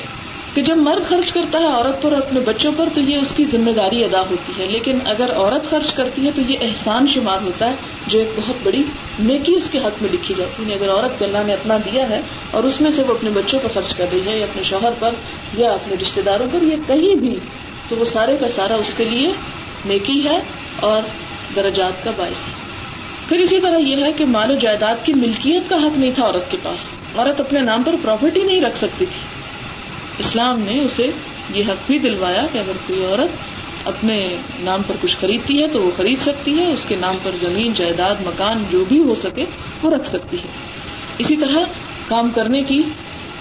[0.54, 3.46] کہ جب مرد خرچ کرتا ہے عورت پر اپنے بچوں پر، تو یہ اس کی
[3.46, 7.38] ذمہ داری ادا ہوتی ہے۔ لیکن اگر عورت خرچ کرتی ہے، تو یہ احسان شمار
[7.42, 7.76] ہوتا ہے،
[8.08, 8.84] جو ایک بہت بڑی
[9.20, 12.10] نیکی اس کے حق میں لکھی جاتی ہے۔ یعنی اگر عورت اللہ نے اپنا دیا
[12.10, 14.64] ہے اور اس میں سے وہ اپنے بچوں پر خرچ کر رہی ہے یا اپنے
[14.64, 15.10] شوہر پر
[15.58, 17.36] یا اپنے رشتے داروں پر یا کہیں بھی،
[17.90, 19.32] تو وہ سارے کا سارا اس کے لیے
[19.86, 20.40] نیکی ہے
[20.80, 21.02] اور
[21.56, 22.70] درجات کا باعث ہے۔
[23.30, 26.26] پھر اسی طرح یہ ہے کہ مال و جائیداد کی ملکیت کا حق نہیں تھا
[26.26, 29.22] عورت کے پاس۔ عورت اپنے نام پر پراپرٹی نہیں رکھ سکتی تھی۔
[30.20, 31.12] اسلام نے اسے
[31.54, 33.30] یہ حق بھی دلوایا کہ اگر کوئی عورت
[33.88, 37.32] اپنے نام پر کچھ خریدتی ہے تو وہ خرید سکتی ہے، اس کے نام پر
[37.42, 39.46] زمین، جائیداد، مکان، جو بھی ہو سکے
[39.84, 40.48] وہ رکھ سکتی ہے۔
[41.18, 41.56] اسی طرح
[42.08, 42.82] کام کرنے کی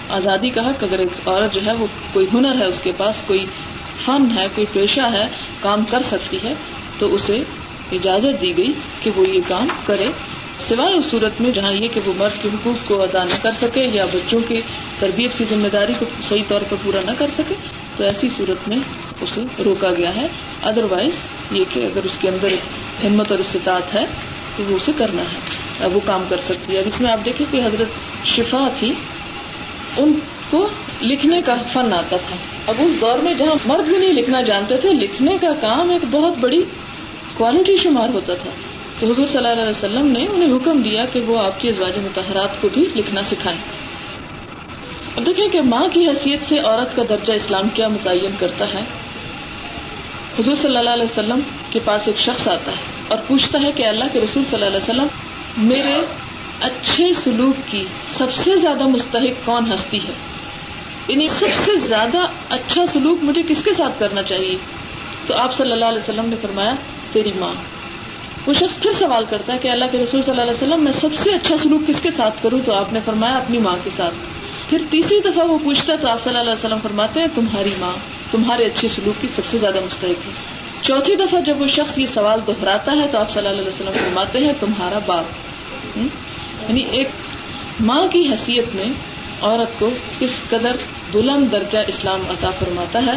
[0.09, 3.21] آزادی کا حق، اگر ایک عورت جو ہے وہ کوئی ہنر ہے، اس کے پاس
[3.27, 3.45] کوئی
[4.05, 5.27] فن ہے، کوئی پیشہ ہے،
[5.59, 6.53] کام کر سکتی ہے،
[6.99, 7.43] تو اسے
[7.91, 8.71] اجازت دی گئی
[9.03, 10.07] کہ وہ یہ کام کرے۔
[10.69, 13.51] سوائے اس صورت میں جہاں یہ کہ وہ مرد کے حقوق کو ادا نہ کر
[13.61, 14.61] سکے یا بچوں کی
[14.99, 17.53] تربیت کی ذمہ داری کو صحیح طور پر پورا نہ کر سکے،
[17.97, 18.77] تو ایسی صورت میں
[19.21, 20.27] اسے روکا گیا ہے۔
[20.63, 21.13] ادر وائز
[21.51, 22.47] یہ کہ اگر اس کے اندر
[23.05, 24.05] ہمت اور استطاعت ہے،
[24.55, 27.45] تو وہ اسے کرنا ہے۔ وہ کام کر سکتی ہے۔ اب اس میں آپ دیکھیں
[27.51, 27.87] کہ حضرت
[28.27, 28.93] شفا تھی،
[29.97, 30.13] ان
[30.49, 30.69] کو
[31.01, 32.35] لکھنے کا فن آتا تھا۔
[32.67, 36.01] اب اس دور میں جہاں مرد بھی نہیں لکھنا جانتے تھے، لکھنے کا کام ایک
[36.11, 36.63] بہت بڑی
[37.37, 38.49] کوالٹی شمار ہوتا تھا۔
[38.99, 41.97] تو حضور صلی اللہ علیہ وسلم نے انہیں حکم دیا کہ وہ آپ کی ازواج
[41.97, 43.57] متحرات کو بھی لکھنا سکھائیں۔
[45.17, 48.79] اب دیکھیں کہ ماں کی حیثیت سے عورت کا درجہ اسلام کیا متعین کرتا ہے۔
[50.39, 51.39] حضور صلی اللہ علیہ وسلم
[51.71, 54.77] کے پاس ایک شخص آتا ہے اور پوچھتا ہے کہ اللہ کے رسول صلی اللہ
[54.77, 55.07] علیہ وسلم،
[55.57, 56.01] میرے
[56.61, 60.13] اچھے سلوک کی سب سے زیادہ مستحق کون ہستی ہے؟
[61.07, 62.17] یعنی سب سے زیادہ
[62.49, 64.57] اچھا سلوک مجھے کس کے ساتھ کرنا چاہیے؟
[65.27, 66.73] تو آپ صلی اللہ علیہ وسلم نے فرمایا،
[67.11, 67.53] تیری ماں۔
[68.45, 70.91] وہ شخص پھر سوال کرتا ہے کہ اللہ کے رسول صلی اللہ علیہ وسلم، میں
[70.91, 73.89] سب سے اچھا سلوک کس کے ساتھ کروں؟ تو آپ نے فرمایا اپنی ماں کے
[73.95, 74.15] ساتھ۔
[74.69, 77.91] پھر تیسری دفعہ وہ پوچھتا تو آپ صلی اللہ علیہ وسلم فرماتے ہیں، تمہاری ماں
[78.31, 80.31] تمہارے اچھے سلوک کی سب سے زیادہ مستحق ہے۔
[80.81, 83.93] چوتھی دفعہ جب وہ شخص یہ سوال دہراتا ہے، تو آپ صلی اللہ علیہ وسلم
[83.93, 85.25] فرماتے ہیں، تمہارا باپ۔
[85.97, 87.07] یعنی ایک
[87.79, 88.85] ماں کی حیثیت میں
[89.41, 90.75] عورت کو کس قدر
[91.11, 93.13] بلند درجہ اسلام عطا فرماتا ہے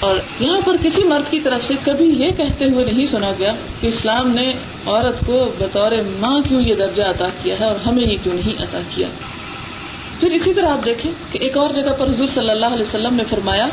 [0.00, 3.52] اور یہاں پر کسی مرد کی طرف سے کبھی یہ کہتے ہوئے نہیں سنا گیا
[3.80, 4.52] کہ اسلام نے
[4.86, 8.62] عورت کو بطور ماں کیوں یہ درجہ عطا کیا ہے اور ہمیں یہ کیوں نہیں
[8.62, 9.08] عطا کیا؟
[10.20, 13.14] پھر اسی طرح آپ دیکھیں کہ ایک اور جگہ پر حضور صلی اللہ علیہ وسلم
[13.14, 13.66] نے فرمایا،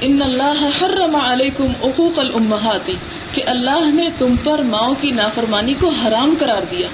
[0.00, 2.94] ان اللہ حرم علیکم حقوق الامہاتی
[3.34, 6.88] کہ اللہ نے تم پر ماؤں کی نافرمانی کو حرام قرار دیا۔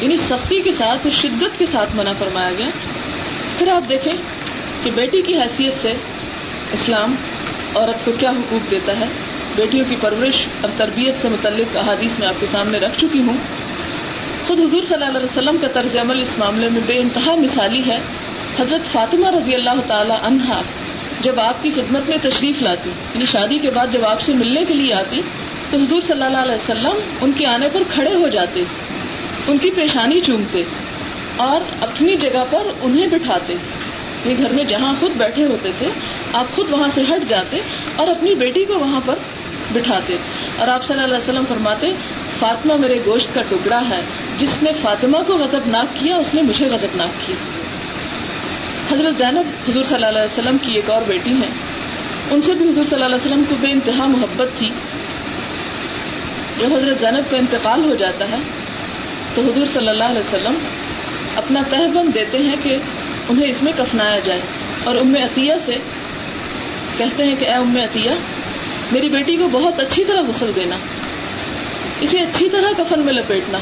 [0.00, 2.66] یعنی سختی کے ساتھ اور شدت کے ساتھ منع فرمایا گیا۔
[3.58, 4.12] پھر آپ دیکھیں
[4.82, 5.92] کہ بیٹی کی حیثیت سے
[6.72, 7.14] اسلام
[7.76, 9.04] عورت کو کیا حقوق دیتا ہے؟
[9.56, 13.36] بیٹیوں کی پرورش اور تربیت سے متعلق احادیث میں آپ کے سامنے رکھ چکی ہوں۔
[14.46, 17.82] خود حضور صلی اللہ علیہ وسلم کا طرز عمل اس معاملے میں بے انتہا مثالی
[17.86, 17.98] ہے۔
[18.60, 20.62] حضرت فاطمہ رضی اللہ تعالی عنہا
[21.20, 24.64] جب آپ کی خدمت میں تشریف لاتی یعنی شادی کے بعد جب آپ سے ملنے
[24.64, 25.22] کے لیے آتی،
[25.70, 28.62] تو حضور صلی اللہ علیہ وسلم ان کے آنے پر کھڑے ہو جاتے،
[29.48, 30.62] ان کی پیشانی چومتے
[31.36, 33.54] اور اپنی جگہ پر انہیں بٹھاتے۔
[34.26, 35.88] یہ گھر میں جہاں خود بیٹھے ہوتے تھے
[36.32, 37.60] آپ خود وہاں سے ہٹ جاتے
[37.96, 39.14] اور اپنی بیٹی کو وہاں پر
[39.72, 40.16] بٹھاتے۔
[40.56, 41.86] اور آپ صلی اللہ علیہ وسلم فرماتے،
[42.38, 44.00] فاطمہ میرے گوشت کا ٹکڑا ہے،
[44.38, 47.36] جس نے فاطمہ کو غضب ناک کیا، اس نے مجھے غضب ناک کیا۔
[48.92, 51.48] حضرت زینب، حضور صلی اللہ علیہ وسلم کی ایک اور بیٹی ہے
[52.30, 54.70] ان سے بھی حضور صلی اللہ علیہ وسلم کو بے انتہا محبت تھی۔
[56.58, 58.36] جب حضرت زینب کا انتقال ہو جاتا ہے،
[59.34, 60.54] تو حضور صلی اللہ علیہ وسلم
[61.36, 62.76] اپنا تہبند دیتے ہیں کہ
[63.28, 64.40] انہیں اس میں کفنایا جائے۔
[64.84, 65.74] اور ام عطیہ سے
[66.98, 68.10] کہتے ہیں کہ اے ام عطیہ،
[68.92, 70.76] میری بیٹی کو بہت اچھی طرح غسل دینا،
[72.00, 73.58] اسے اچھی طرح کفن میں لپیٹنا،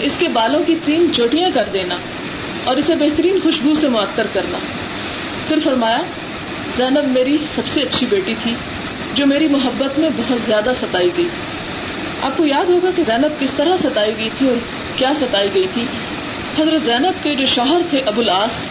[0.00, 1.96] اس کے بالوں کی تین چوٹیاں کر دینا،
[2.64, 4.58] اور اسے بہترین خوشبو سے معطر کرنا۔
[5.48, 6.00] پھر فرمایا،
[6.76, 8.54] زینب میری سب سے اچھی بیٹی تھی،
[9.14, 11.28] جو میری محبت میں بہت زیادہ ستائی گئی۔
[12.22, 14.56] آپ کو یاد ہوگا کہ زینب کس طرح ستائی گئی تھی اور
[14.96, 15.84] کیا ستائی گئی تھی؟
[16.58, 18.64] حضرت زینب کے جو شوہر تھے ابو العاص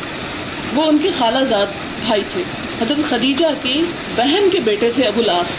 [0.78, 1.66] وہ ان کے خالہ زاد
[2.06, 2.44] بھائی تھے۔
[2.82, 3.84] حضرت خدیجہ کی
[4.16, 5.50] بہن کے بیٹے تھے ابو العاص۔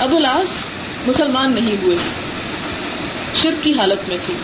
[0.00, 0.64] ابو العاص
[1.06, 1.96] مسلمان نہیں ہوئے۔
[3.42, 4.34] شرک کی حالت میں تھی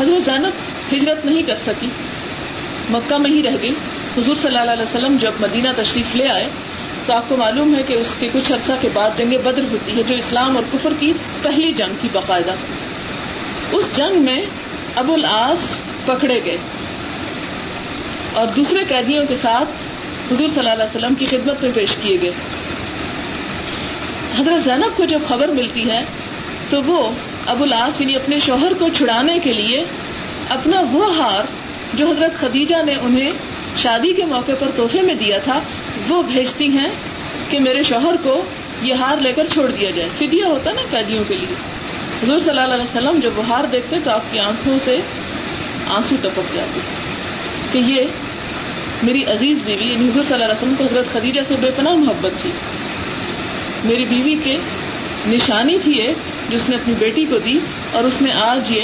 [0.00, 0.50] حضرت زینب
[0.94, 1.88] ہجرت نہیں کر سکی۔
[2.90, 3.74] مکہ میں ہی رہ گئی۔
[4.18, 6.48] حضور صلی اللہ علیہ وسلم جب مدینہ تشریف لے آئے
[7.06, 9.96] تو آپ کو معلوم ہے کہ اس کے کچھ عرصہ کے بعد جنگ بدر ہوتی
[9.96, 12.54] ہے، جو اسلام اور کفر کی پہلی جنگ تھی باقاعدہ۔
[13.72, 14.42] اس جنگ میں
[14.96, 16.56] ابو العاص پکڑے گئے۔
[18.34, 19.68] اور دوسرے قیدیوں کے ساتھ
[20.32, 22.30] حضور صلی اللہ علیہ وسلم کی خدمت میں پیش کیے گئے۔
[24.38, 26.04] حضرت زینب کو جب خبر ملتی ہے،
[26.70, 27.10] تو وہ
[27.46, 29.84] ابو العاص یعنی اپنے شوہر کو چھڑانے کے لیے
[30.48, 31.42] اپنا وہ ہار
[31.94, 33.32] جو حضرت خدیجہ نے انہیں
[33.76, 35.60] شادی کے موقع پر تحفے میں دیا تھا،
[36.08, 36.88] وہ بھیجتی ہیں
[37.50, 38.42] کہ میرے شوہر کو
[38.82, 41.54] یہ ہار لے کر چھوڑ دیا جائے۔ فدیہ ہوتا نا قیدیوں کے لیے۔
[42.22, 45.00] حضور صلی اللہ علیہ وسلم جب وہ ہار دیکھتے تو آپ کی آنکھوں سے
[45.88, 46.99] آنسو ٹپک جاتے۔
[47.72, 48.02] کہ یہ
[49.02, 51.94] میری عزیز بیوی یعنی حضور صلی اللہ علیہ وسلم کو حضرت خدیجہ سے بے پناہ
[51.94, 52.50] محبت تھی۔
[53.84, 54.58] میری بیوی کے
[55.26, 56.12] نشانی تھی یہ
[56.48, 57.58] جس نے اپنی بیٹی کو دی
[57.92, 58.80] اور اس نے آج یہ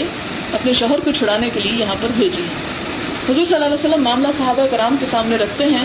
[0.53, 2.43] اپنے شوہر کو چھڑانے کے لیے یہاں پر بھیجی
[3.29, 5.85] حضور صلی اللہ علیہ وسلم معاملہ صحابہ کرام کے سامنے رکھتے ہیں۔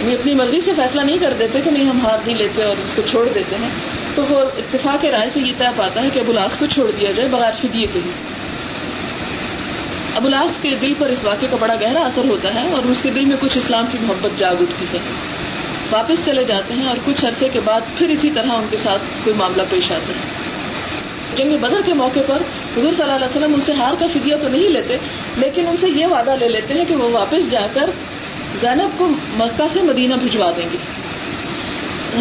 [0.00, 2.76] یہ اپنی مرضی سے فیصلہ نہیں کر دیتے کہ نہیں ہم ہاتھ نہیں لیتے اور
[2.84, 3.68] اس کو چھوڑ دیتے ہیں۔
[4.14, 7.28] تو وہ اتفاق رائے سے یہ طے پاتا ہے کہ ابولاس کو چھوڑ دیا جائے
[7.28, 8.10] بغیر فدیے کے ہی
[10.16, 13.10] ابولاس کے دل پر اس واقعے کا بڑا گہرا اثر ہوتا ہے اور اس کے
[13.10, 14.98] دل میں کچھ اسلام کی محبت جاگ اٹھتی ہے۔
[15.90, 19.02] واپس چلے جاتے ہیں اور کچھ عرصے کے بعد پھر اسی طرح ان کے ساتھ
[19.24, 20.44] کوئی معاملہ پیش آتا ہے۔
[21.36, 22.36] جنگ بدر کے موقع پر
[22.76, 24.96] حضور صلی اللہ علیہ وسلم ان سے ہار کا فدیہ تو نہیں لیتے،
[25.36, 27.90] لیکن ان سے یہ وعدہ لے لیتے ہیں کہ وہ واپس جا کر
[28.60, 30.78] زینب کو مکہ سے مدینہ بھجوا دیں گے۔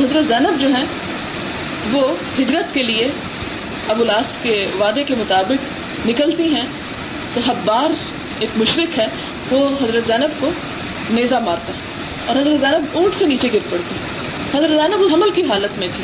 [0.03, 0.86] حضرت زینب جو ہیں،
[1.91, 3.10] وہ ہجرت کے لیے
[3.88, 6.65] ابولاس کے وعدے کے مطابق نکلتی ہیں۔
[7.34, 7.93] تو حبار
[8.39, 9.06] ایک مشرق ہے،
[9.52, 10.52] وہ حضرت زینب کو
[11.10, 11.80] نیزا مارتا ہے
[12.26, 13.96] اور حضرت زینب اونٹ سے نیچے گر پڑتی
[14.58, 16.04] حضرت زینب اس حمل کی حالت میں تھی۔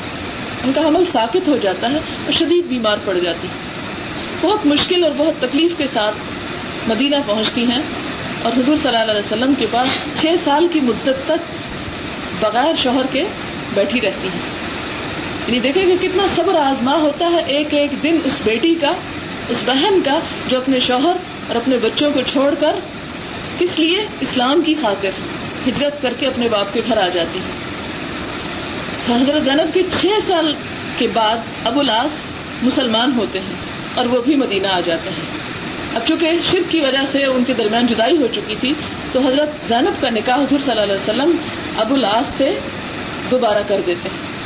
[0.63, 3.47] ان کا حمل ساکت ہو جاتا ہے اور شدید بیمار پڑ جاتی
[4.41, 6.15] بہت مشکل اور بہت تکلیف کے ساتھ
[6.89, 7.81] مدینہ پہنچتی ہیں
[8.43, 9.87] اور حضور صلی اللہ علیہ وسلم کے پاس
[10.21, 11.53] چھ سال کی مدت تک
[12.39, 13.23] بغیر شوہر کے
[13.73, 14.39] بیٹھی رہتی ہیں۔
[15.47, 18.91] یعنی دیکھیں کہ کتنا صبر آزما ہوتا ہے ایک ایک دن اس بیٹی کا
[19.49, 21.15] اس بہن کا جو اپنے شوہر
[21.47, 22.75] اور اپنے بچوں کو چھوڑ کر
[23.59, 25.09] کس لیے اسلام کی خاطر
[25.67, 27.69] ہجرت کر کے اپنے باپ کے گھر آ جاتی ہے۔
[29.15, 30.53] حضرت زینب کے چھ سال
[30.97, 32.11] کے بعد ابو الاس
[32.63, 33.55] مسلمان ہوتے ہیں
[33.95, 35.39] اور وہ بھی مدینہ آ جاتے ہیں۔
[35.95, 38.73] اب چونکہ شرک کی وجہ سے ان کے درمیان جدائی ہو چکی تھی،
[39.11, 41.35] تو حضرت زینب کا نکاح حضور صلی اللہ علیہ وسلم
[41.77, 42.59] ابو الاس سے
[43.31, 44.38] دوبارہ کر دیتے ہیں۔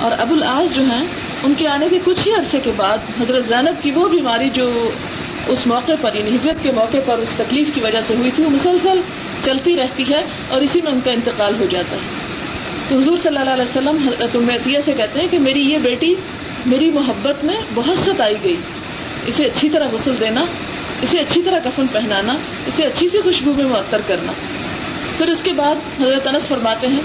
[0.00, 1.04] اور ابو الاس جو ہیں،
[1.42, 4.90] ان کے آنے کے کچھ ہی عرصے کے بعد حضرت زینب کی وہ بیماری جو
[5.46, 8.44] اس موقع پر یعنی ہجرت کے موقع پر اس تکلیف کی وجہ سے ہوئی تھی،
[8.44, 9.00] وہ مسلسل
[9.44, 12.00] چلتی رہتی ہے اور اسی میں ان کا انتقال ہو جاتا ہے۔
[12.88, 16.14] تو حضور صلی اللہ علیہ وسلم حضرت عطیہ سے کہتے ہیں کہ میری یہ بیٹی
[16.66, 18.56] میری محبت میں بہت ستائی گئی۔
[19.26, 20.44] اسے اچھی طرح غسل دینا،
[21.02, 24.32] اسے اچھی طرح کفن پہنانا، اسے اچھی سی خوشبو میں معطر کرنا۔
[25.18, 27.00] پھر اس کے بعد حضرت انس فرماتے ہیں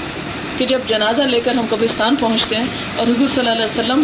[0.57, 4.03] کہ جب جنازہ لے کر ہم قبرستان پہنچتے ہیں اور حضور صلی اللہ علیہ وسلم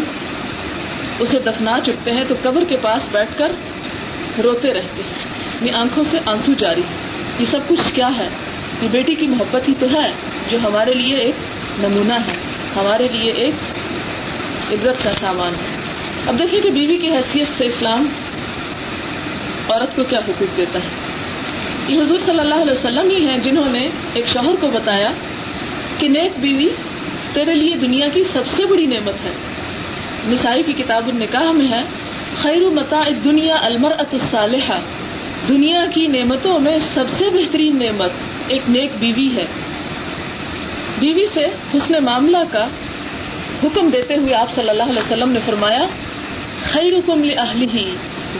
[1.20, 3.52] اسے دفنا چکتے ہیں تو قبر کے پاس بیٹھ کر
[4.44, 5.26] روتے رہتے ہیں۔
[5.62, 6.82] یعنی آنکھوں سے آنسو جاری
[7.40, 8.28] یہ سب کچھ کیا ہے؟
[8.82, 10.12] یہ بیٹی کی محبت ہی تو ہے
[10.50, 11.36] جو ہمارے لیے ایک
[11.80, 12.34] نمونہ ہے۔
[12.76, 13.54] ہمارے لیے ایک
[14.72, 15.78] عبرت کا سامان ہے۔
[16.28, 18.08] اب دیکھیں کہ بیوی کی حیثیت سے اسلام
[19.70, 20.88] عورت کو کیا حقوق دیتا ہے؟
[21.88, 25.12] یہ حضور صلی اللہ علیہ وسلم ہی ہیں جنہوں نے ایک شوہر کو بتایا
[25.98, 26.70] کہ نیک بیوی
[27.34, 29.32] تیرے لیے دنیا کی سب سے بڑی نعمت ہے۔
[30.26, 31.82] نسائی کی کتاب النکاح میں ہے،
[32.42, 34.80] خیر متا دنیا المر الصالحہ۔
[35.48, 38.12] دنیا کی نعمتوں میں سب سے بہترین نعمت
[38.48, 39.46] ایک نیک بیوی ہے۔
[41.00, 42.64] بیوی سے حسن معاملہ کا
[43.64, 45.86] حکم دیتے ہوئے آپ صلی اللہ علیہ وسلم نے فرمایا
[46.72, 47.24] خیر کم
[47.74, 47.86] ہی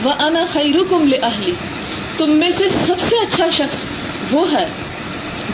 [0.04, 1.52] و انا خیر کم اہلی
[2.16, 3.82] تم میں سے سب سے اچھا شخص
[4.30, 4.66] وہ ہے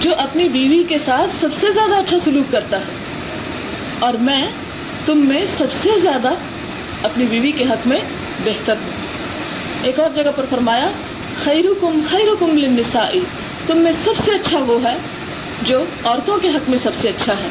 [0.00, 2.92] جو اپنی بیوی کے ساتھ سب سے زیادہ اچھا سلوک کرتا ہے۔
[3.98, 4.46] اور میں
[5.06, 6.30] تم میں سب سے زیادہ
[7.02, 7.98] اپنی بیوی کے حق میں
[8.44, 8.90] بہتر ہوں۔
[9.82, 10.90] ایک اور جگہ پر فرمایا
[11.44, 12.44] خیر کم خیر
[13.66, 14.96] تم میں سب سے اچھا وہ ہے
[15.62, 17.48] جو عورتوں کے حق میں سب سے اچھا ہے۔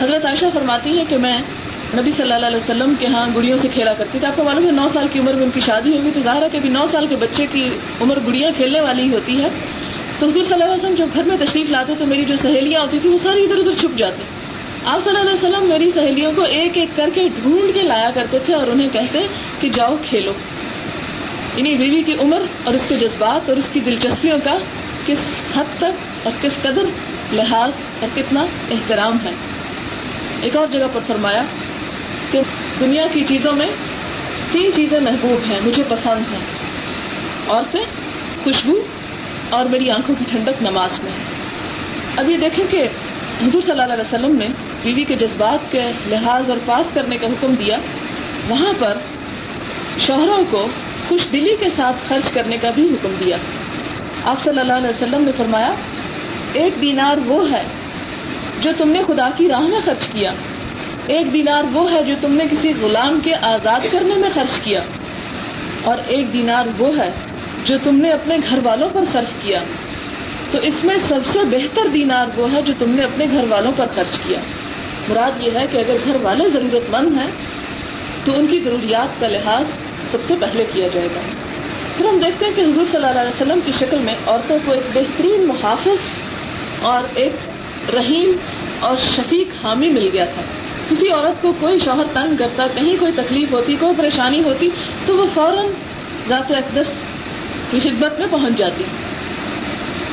[0.00, 1.38] حضرت عائشہ فرماتی ہے کہ میں
[1.94, 4.66] نبی صلی اللہ علیہ وسلم کے ہاں گڑیوں سے کھیلا کرتی تھی۔ آپ کو معلوم
[4.66, 6.86] ہے، نو سال کی عمر میں ان کی شادی ہوگی تو ظاہر ہے کہ نو
[6.90, 7.68] سال کے بچے کی
[8.00, 9.48] عمر گڑیاں کھیلنے والی ہوتی ہے۔
[10.18, 12.80] تو حضور صلی اللہ علیہ وسلم جب گھر میں تشریف لاتے تو میری جو سہیلیاں
[12.80, 14.22] ہوتی تھی وہ ساری ادھر ادھر چھپ جاتی
[14.84, 18.10] آپ صلی اللہ علیہ وسلم میری سہیلیوں کو ایک ایک کر کے ڈھونڈ کے لایا
[18.14, 19.26] کرتے تھے اور انہیں کہتے
[19.60, 20.32] کہ جاؤ کھیلو۔
[21.56, 24.58] یعنی بیوی کی عمر اور اس کے جذبات اور اس کی دلچسپیوں کا
[25.06, 25.18] کس
[25.56, 26.82] حد تک اور کس قدر
[27.32, 29.30] لحاظ اور کتنا احترام ہے۔
[30.40, 31.42] ایک اور جگہ پر فرمایا
[32.30, 32.40] کہ
[32.80, 33.68] دنیا کی چیزوں میں
[34.52, 36.40] تین چیزیں محبوب ہیں، مجھے پسند ہیں۔
[37.48, 37.84] عورتیں،
[38.44, 38.80] خوشبو
[39.50, 41.12] اور میری آنکھوں کی ٹھنڈک نماز میں۔
[42.16, 42.88] اب یہ دیکھیں کہ
[43.44, 44.46] حضور صلی اللہ علیہ وسلم نے
[44.82, 47.78] بیوی کے جذبات کے لحاظ اور پاس کرنے کا حکم دیا۔
[48.48, 48.98] وہاں پر
[50.06, 50.66] شوہروں کو
[51.08, 53.36] خوش دلی کے ساتھ خرچ کرنے کا بھی حکم دیا۔
[54.24, 55.74] آپ صلی اللہ علیہ وسلم نے فرمایا،
[56.52, 57.62] ایک دینار وہ ہے
[58.60, 60.32] جو تم نے خدا کی راہ میں خرچ کیا۔
[61.06, 64.80] ایک دینار وہ ہے جو تم نے کسی غلام کے آزاد کرنے میں خرچ کیا۔
[65.84, 67.10] اور ایک دینار وہ ہے
[67.66, 69.62] جو تم نے اپنے گھر والوں پر صرف کیا۔
[70.50, 73.72] تو اس میں سب سے بہتر دینار وہ ہے جو تم نے اپنے گھر والوں
[73.76, 74.38] پر خرچ کیا۔
[75.08, 77.30] مراد یہ ہے کہ اگر گھر والے ضرورت مند ہیں،
[78.24, 79.66] تو ان کی ضروریات کا لحاظ
[80.10, 81.20] سب سے پہلے کیا جائے گا۔
[81.96, 84.72] پھر ہم دیکھتے ہیں کہ حضور صلی اللہ علیہ وسلم کی شکل میں عورتوں کو
[84.72, 85.98] ایک بہترین محافظ
[86.82, 87.32] اور ایک
[87.94, 88.32] رحیم
[88.80, 90.42] اور شفیق حامی مل گیا تھا۔
[90.90, 94.68] کسی عورت کو کوئی شوہر تنگ کرتا، کہیں کوئی تکلیف ہوتی، کوئی پریشانی ہوتی،
[95.06, 95.66] تو وہ فوراً
[96.28, 96.86] ذات اقدس
[97.70, 98.84] کی خدمت میں پہنچ جاتی۔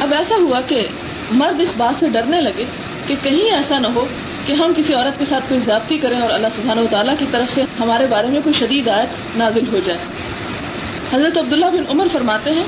[0.01, 0.87] اب ایسا ہوا کہ
[1.31, 2.63] مرد اس بات سے ڈرنے لگے
[3.07, 4.05] کہ کہیں ایسا نہ ہو
[4.45, 7.25] کہ ہم کسی عورت کے ساتھ کوئی زیادتی کریں اور اللہ سبحانہ و تعالیٰ کی
[7.31, 9.99] طرف سے ہمارے بارے میں کوئی شدید آیت نازل ہو جائے۔
[11.13, 12.63] حضرت عبداللہ بن عمر فرماتے ہیں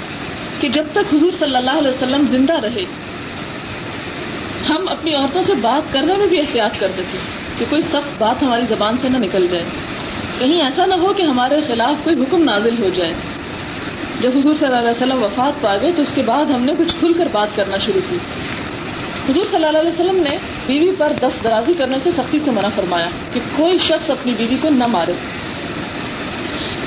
[0.60, 2.86] کہ جب تک حضور صلی اللہ علیہ وسلم زندہ رہے،
[4.69, 7.19] ہم اپنی عورتوں سے بات کرنے میں بھی احتیاط کرتے تھے
[7.58, 9.63] کہ کوئی سخت بات ہماری زبان سے نہ نکل جائے۔
[10.39, 13.13] کہیں ایسا نہ ہو کہ ہمارے خلاف کوئی حکم نازل ہو جائے۔
[14.21, 16.73] جب حضور صلی اللہ علیہ وسلم وفات پا گئے تو اس کے بعد ہم نے
[16.78, 18.17] کچھ کھل کر بات کرنا شروع کی۔
[19.30, 22.67] حضور صلی اللہ علیہ وسلم نے بیوی پر دست درازی کرنے سے سختی سے منع
[22.75, 25.13] فرمایا کہ کوئی شخص اپنی بیوی کو نہ مارے۔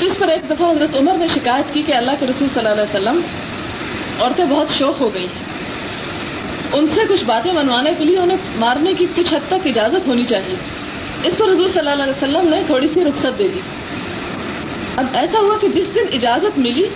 [0.00, 2.66] تو اس پر ایک دفعہ حضرت عمر نے شکایت کی کہ اللہ کے رسول صلی
[2.66, 3.20] اللہ علیہ وسلم
[4.20, 5.48] عورتیں بہت شوق ہو گئی ہیں
[6.72, 10.24] ان سے کچھ باتیں منوانے کے لیے انہیں مارنے کی کچھ حد تک اجازت ہونی
[10.24, 10.54] چاہیے۔
[11.24, 13.60] اس پر حضور صلی اللہ علیہ وسلم نے تھوڑی سی رخصت دے دی۔
[14.96, 16.88] اب ایسا ہوا کہ جس دن اجازت ملی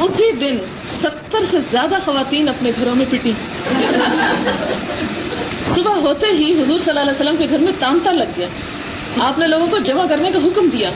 [0.00, 0.56] اسی دن
[0.88, 3.32] ستر سے زیادہ خواتین اپنے گھروں میں پٹی
[5.74, 8.46] صبح ہوتے ہی حضور صلی اللہ علیہ وسلم کے گھر میں تانتا لگ گیا۔
[9.20, 10.90] آپ نے لوگوں کو جمع کرنے کا حکم دیا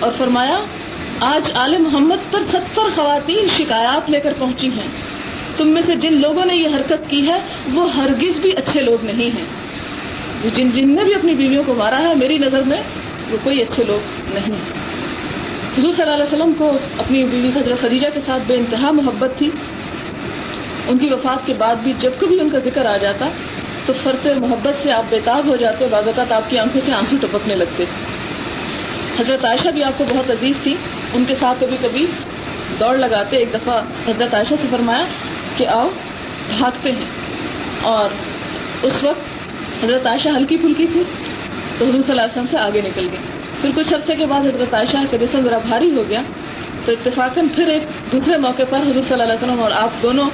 [0.00, 0.58] اور فرمایا،
[1.20, 4.88] آج آل محمد پر ستر خواتین شکایات لے کر پہنچی ہیں۔
[5.56, 7.40] تم میں سے جن لوگوں نے یہ حرکت کی ہے،
[7.74, 9.44] وہ ہرگز بھی اچھے لوگ نہیں ہیں۔
[10.54, 12.82] جن جن نے بھی اپنی بیویوں کو مارا ہے، میری نظر میں
[13.30, 14.97] وہ کوئی اچھے لوگ نہیں ہیں۔
[15.78, 19.30] حضور صلی اللہ علیہ وسلم کو اپنی بیوی حضرت خدیجہ کے ساتھ بے انتہا محبت
[19.38, 19.50] تھی۔
[20.88, 23.28] ان کی وفات کے بعد بھی جب کبھی ان کا ذکر آ جاتا
[23.86, 27.16] تو فرت محبت سے آپ بےتاب ہو جاتے، بعض اوقات آپ کی آنکھوں سے آنسو
[27.20, 27.84] ٹپکنے لگتے۔
[29.20, 30.74] حضرت عائشہ بھی آپ کو بہت عزیز تھی۔
[31.14, 32.06] ان کے ساتھ کبھی کبھی
[32.80, 35.04] دوڑ لگاتے، ایک دفعہ حضرت عائشہ سے فرمایا
[35.56, 35.88] کہ آؤ،
[36.58, 37.06] بھاگتے ہیں۔
[37.82, 38.08] اور
[38.82, 39.20] اس وقت
[39.84, 41.02] حضرت عائشہ ہلکی پھلکی تھی
[41.78, 44.40] تو حضور صلی اللہ علیہ وسلم سے آگے نکل گئی پھر کچھ عرصے کے بعد
[44.40, 46.22] حضرت عائشہ کا جسم ذرا بھاری ہو گیا
[46.84, 50.30] تو اتفاقاً پھر ایک دوسرے موقع پر حضور صلی اللہ علیہ وسلم اور آپ دونوں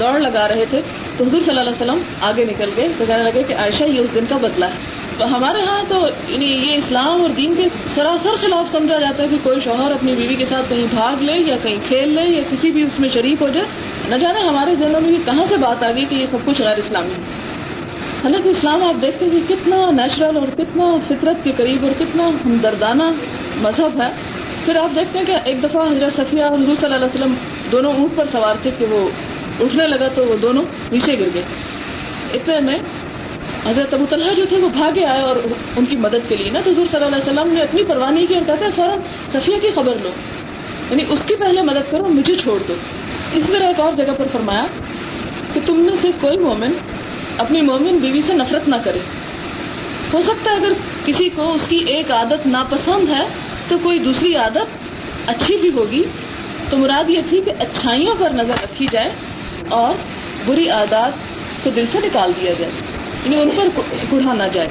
[0.00, 0.80] دوڑ لگا رہے تھے
[1.16, 4.00] تو حضور صلی اللہ علیہ وسلم آگے نکل گئے تو کہنے لگے کہ عائشہ، یہ
[4.00, 8.28] اس دن کا بدلا ہے۔ ہمارے ہاں تو یعنی یہ اسلام اور دین کے سراسر
[8.40, 11.56] خلاف سمجھا جاتا ہے کہ کوئی شوہر اپنی بیوی کے ساتھ کہیں بھاگ لے یا
[11.62, 13.66] کہیں کھیل لے یا کسی بھی اس میں شریک ہو جائے۔
[14.08, 16.76] نہ جانے ہمارے ذہنوں میں کہاں سے بات آ گئی کہ یہ سب کچھ غیر
[16.76, 17.53] اسلامی ہے۔
[18.24, 22.28] حالانکہ اسلام، آپ دیکھتے ہیں کہ کتنا نیچرل اور کتنا فطرت کے قریب اور کتنا
[22.28, 23.02] ہمدردانہ
[23.56, 24.08] مذہب ہے۔
[24.64, 27.34] پھر آپ دیکھتے ہیں کہ ایک دفعہ حضرت صفیہ اور حضور صلی اللہ علیہ وسلم
[27.72, 29.08] دونوں اونٹ پر سوار تھے کہ وہ
[29.60, 31.42] اٹھنے لگا تو وہ دونوں نیچے گر گئے۔
[32.34, 32.76] اتنے میں
[33.66, 35.36] حضرت ابو طلحہ جو تھے وہ بھاگے آئے اور
[35.76, 38.10] ان کی مدد کے لیے۔ نا تو حضور صلی اللہ علیہ وسلم نے اپنی پرواہ
[38.10, 38.98] نہیں کی اور کہتے ہیں فوراً
[39.32, 40.10] صفیہ کی خبر لو۔
[40.90, 42.74] یعنی اس کی پہلے مدد کرو، مجھے چھوڑ دو۔
[43.32, 44.64] اس طرح ایک اور جگہ پر فرمایا
[45.52, 46.72] کہ تم میں سے کوئی مومن
[47.38, 48.98] اپنی مومن بیوی سے نفرت نہ کرے۔
[50.12, 50.72] ہو سکتا ہے اگر
[51.04, 53.26] کسی کو اس کی ایک عادت ناپسند ہے
[53.68, 54.84] تو کوئی دوسری عادت
[55.26, 56.04] اچھی بھی ہوگی۔
[56.70, 59.10] تو مراد یہ تھی کہ اچھائیوں پر نظر رکھی جائے
[59.68, 59.94] اور
[60.46, 61.12] بری عادات
[61.64, 62.72] کو دل سے نکال دیا جائے۔
[63.24, 63.80] یعنی ان پر
[64.12, 64.68] گڑھا نہ جائے۔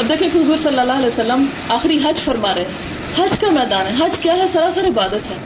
[0.00, 3.50] اب دیکھیں کہ حضور صلی اللہ علیہ وسلم آخری حج فرما رہے ہیں۔ حج کا
[3.50, 5.36] میدان ہے۔ حج کیا ہے؟ سراسر عبادت ہے۔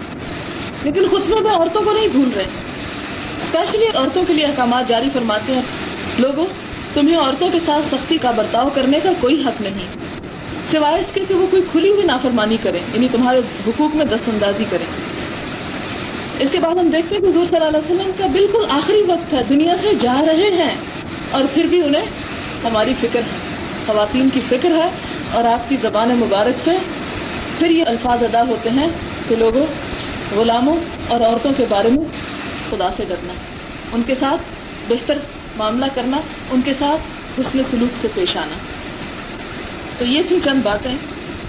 [0.82, 2.44] لیکن خطبے میں عورتوں کو نہیں بھول رہے۔
[3.38, 5.62] اسپیشلی عورتوں کے لیے احکامات جاری فرماتے ہیں۔
[6.18, 6.46] لوگوں،
[6.94, 10.06] تمہیں عورتوں کے ساتھ سختی کا برتاؤ کرنے کا کوئی حق نہیں۔
[10.70, 14.28] سوائے اس کے کہ وہ کوئی کھلی ہوئی نافرمانی کرے یعنی تمہارے حقوق میں دست
[14.28, 14.84] اندازی کرے
[16.40, 19.02] اس کے بعد ہم دیکھتے ہیں کہ حضور صلی اللہ علیہ وسلم کا بالکل آخری
[19.08, 20.74] وقت ہے دنیا سے جا رہے ہیں،
[21.30, 22.06] اور پھر بھی انہیں
[22.64, 23.38] ہماری فکر ہے،
[23.86, 24.88] خواتین کی فکر ہے،
[25.32, 26.76] اور آپ کی زبان مبارک سے
[27.58, 28.88] پھر یہ الفاظ ادا ہوتے ہیں
[29.28, 29.64] کہ لوگوں،
[30.36, 30.76] غلاموں
[31.08, 32.04] اور عورتوں کے بارے میں
[32.70, 33.32] خدا سے ڈرنا۔
[33.92, 34.42] ان کے ساتھ
[34.88, 35.18] بہتر
[35.58, 37.00] معاملہ کرنا، ان کے ساتھ
[37.40, 38.56] حسن سلوک سے پیش آنا۔
[39.98, 40.94] تو یہ تھی چند باتیں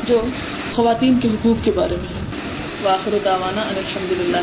[0.07, 0.21] جو
[0.73, 2.21] خواتین کے حقوق کے بارے میں ہیں۔
[2.83, 4.37] واخر دعوانا الحمد للہ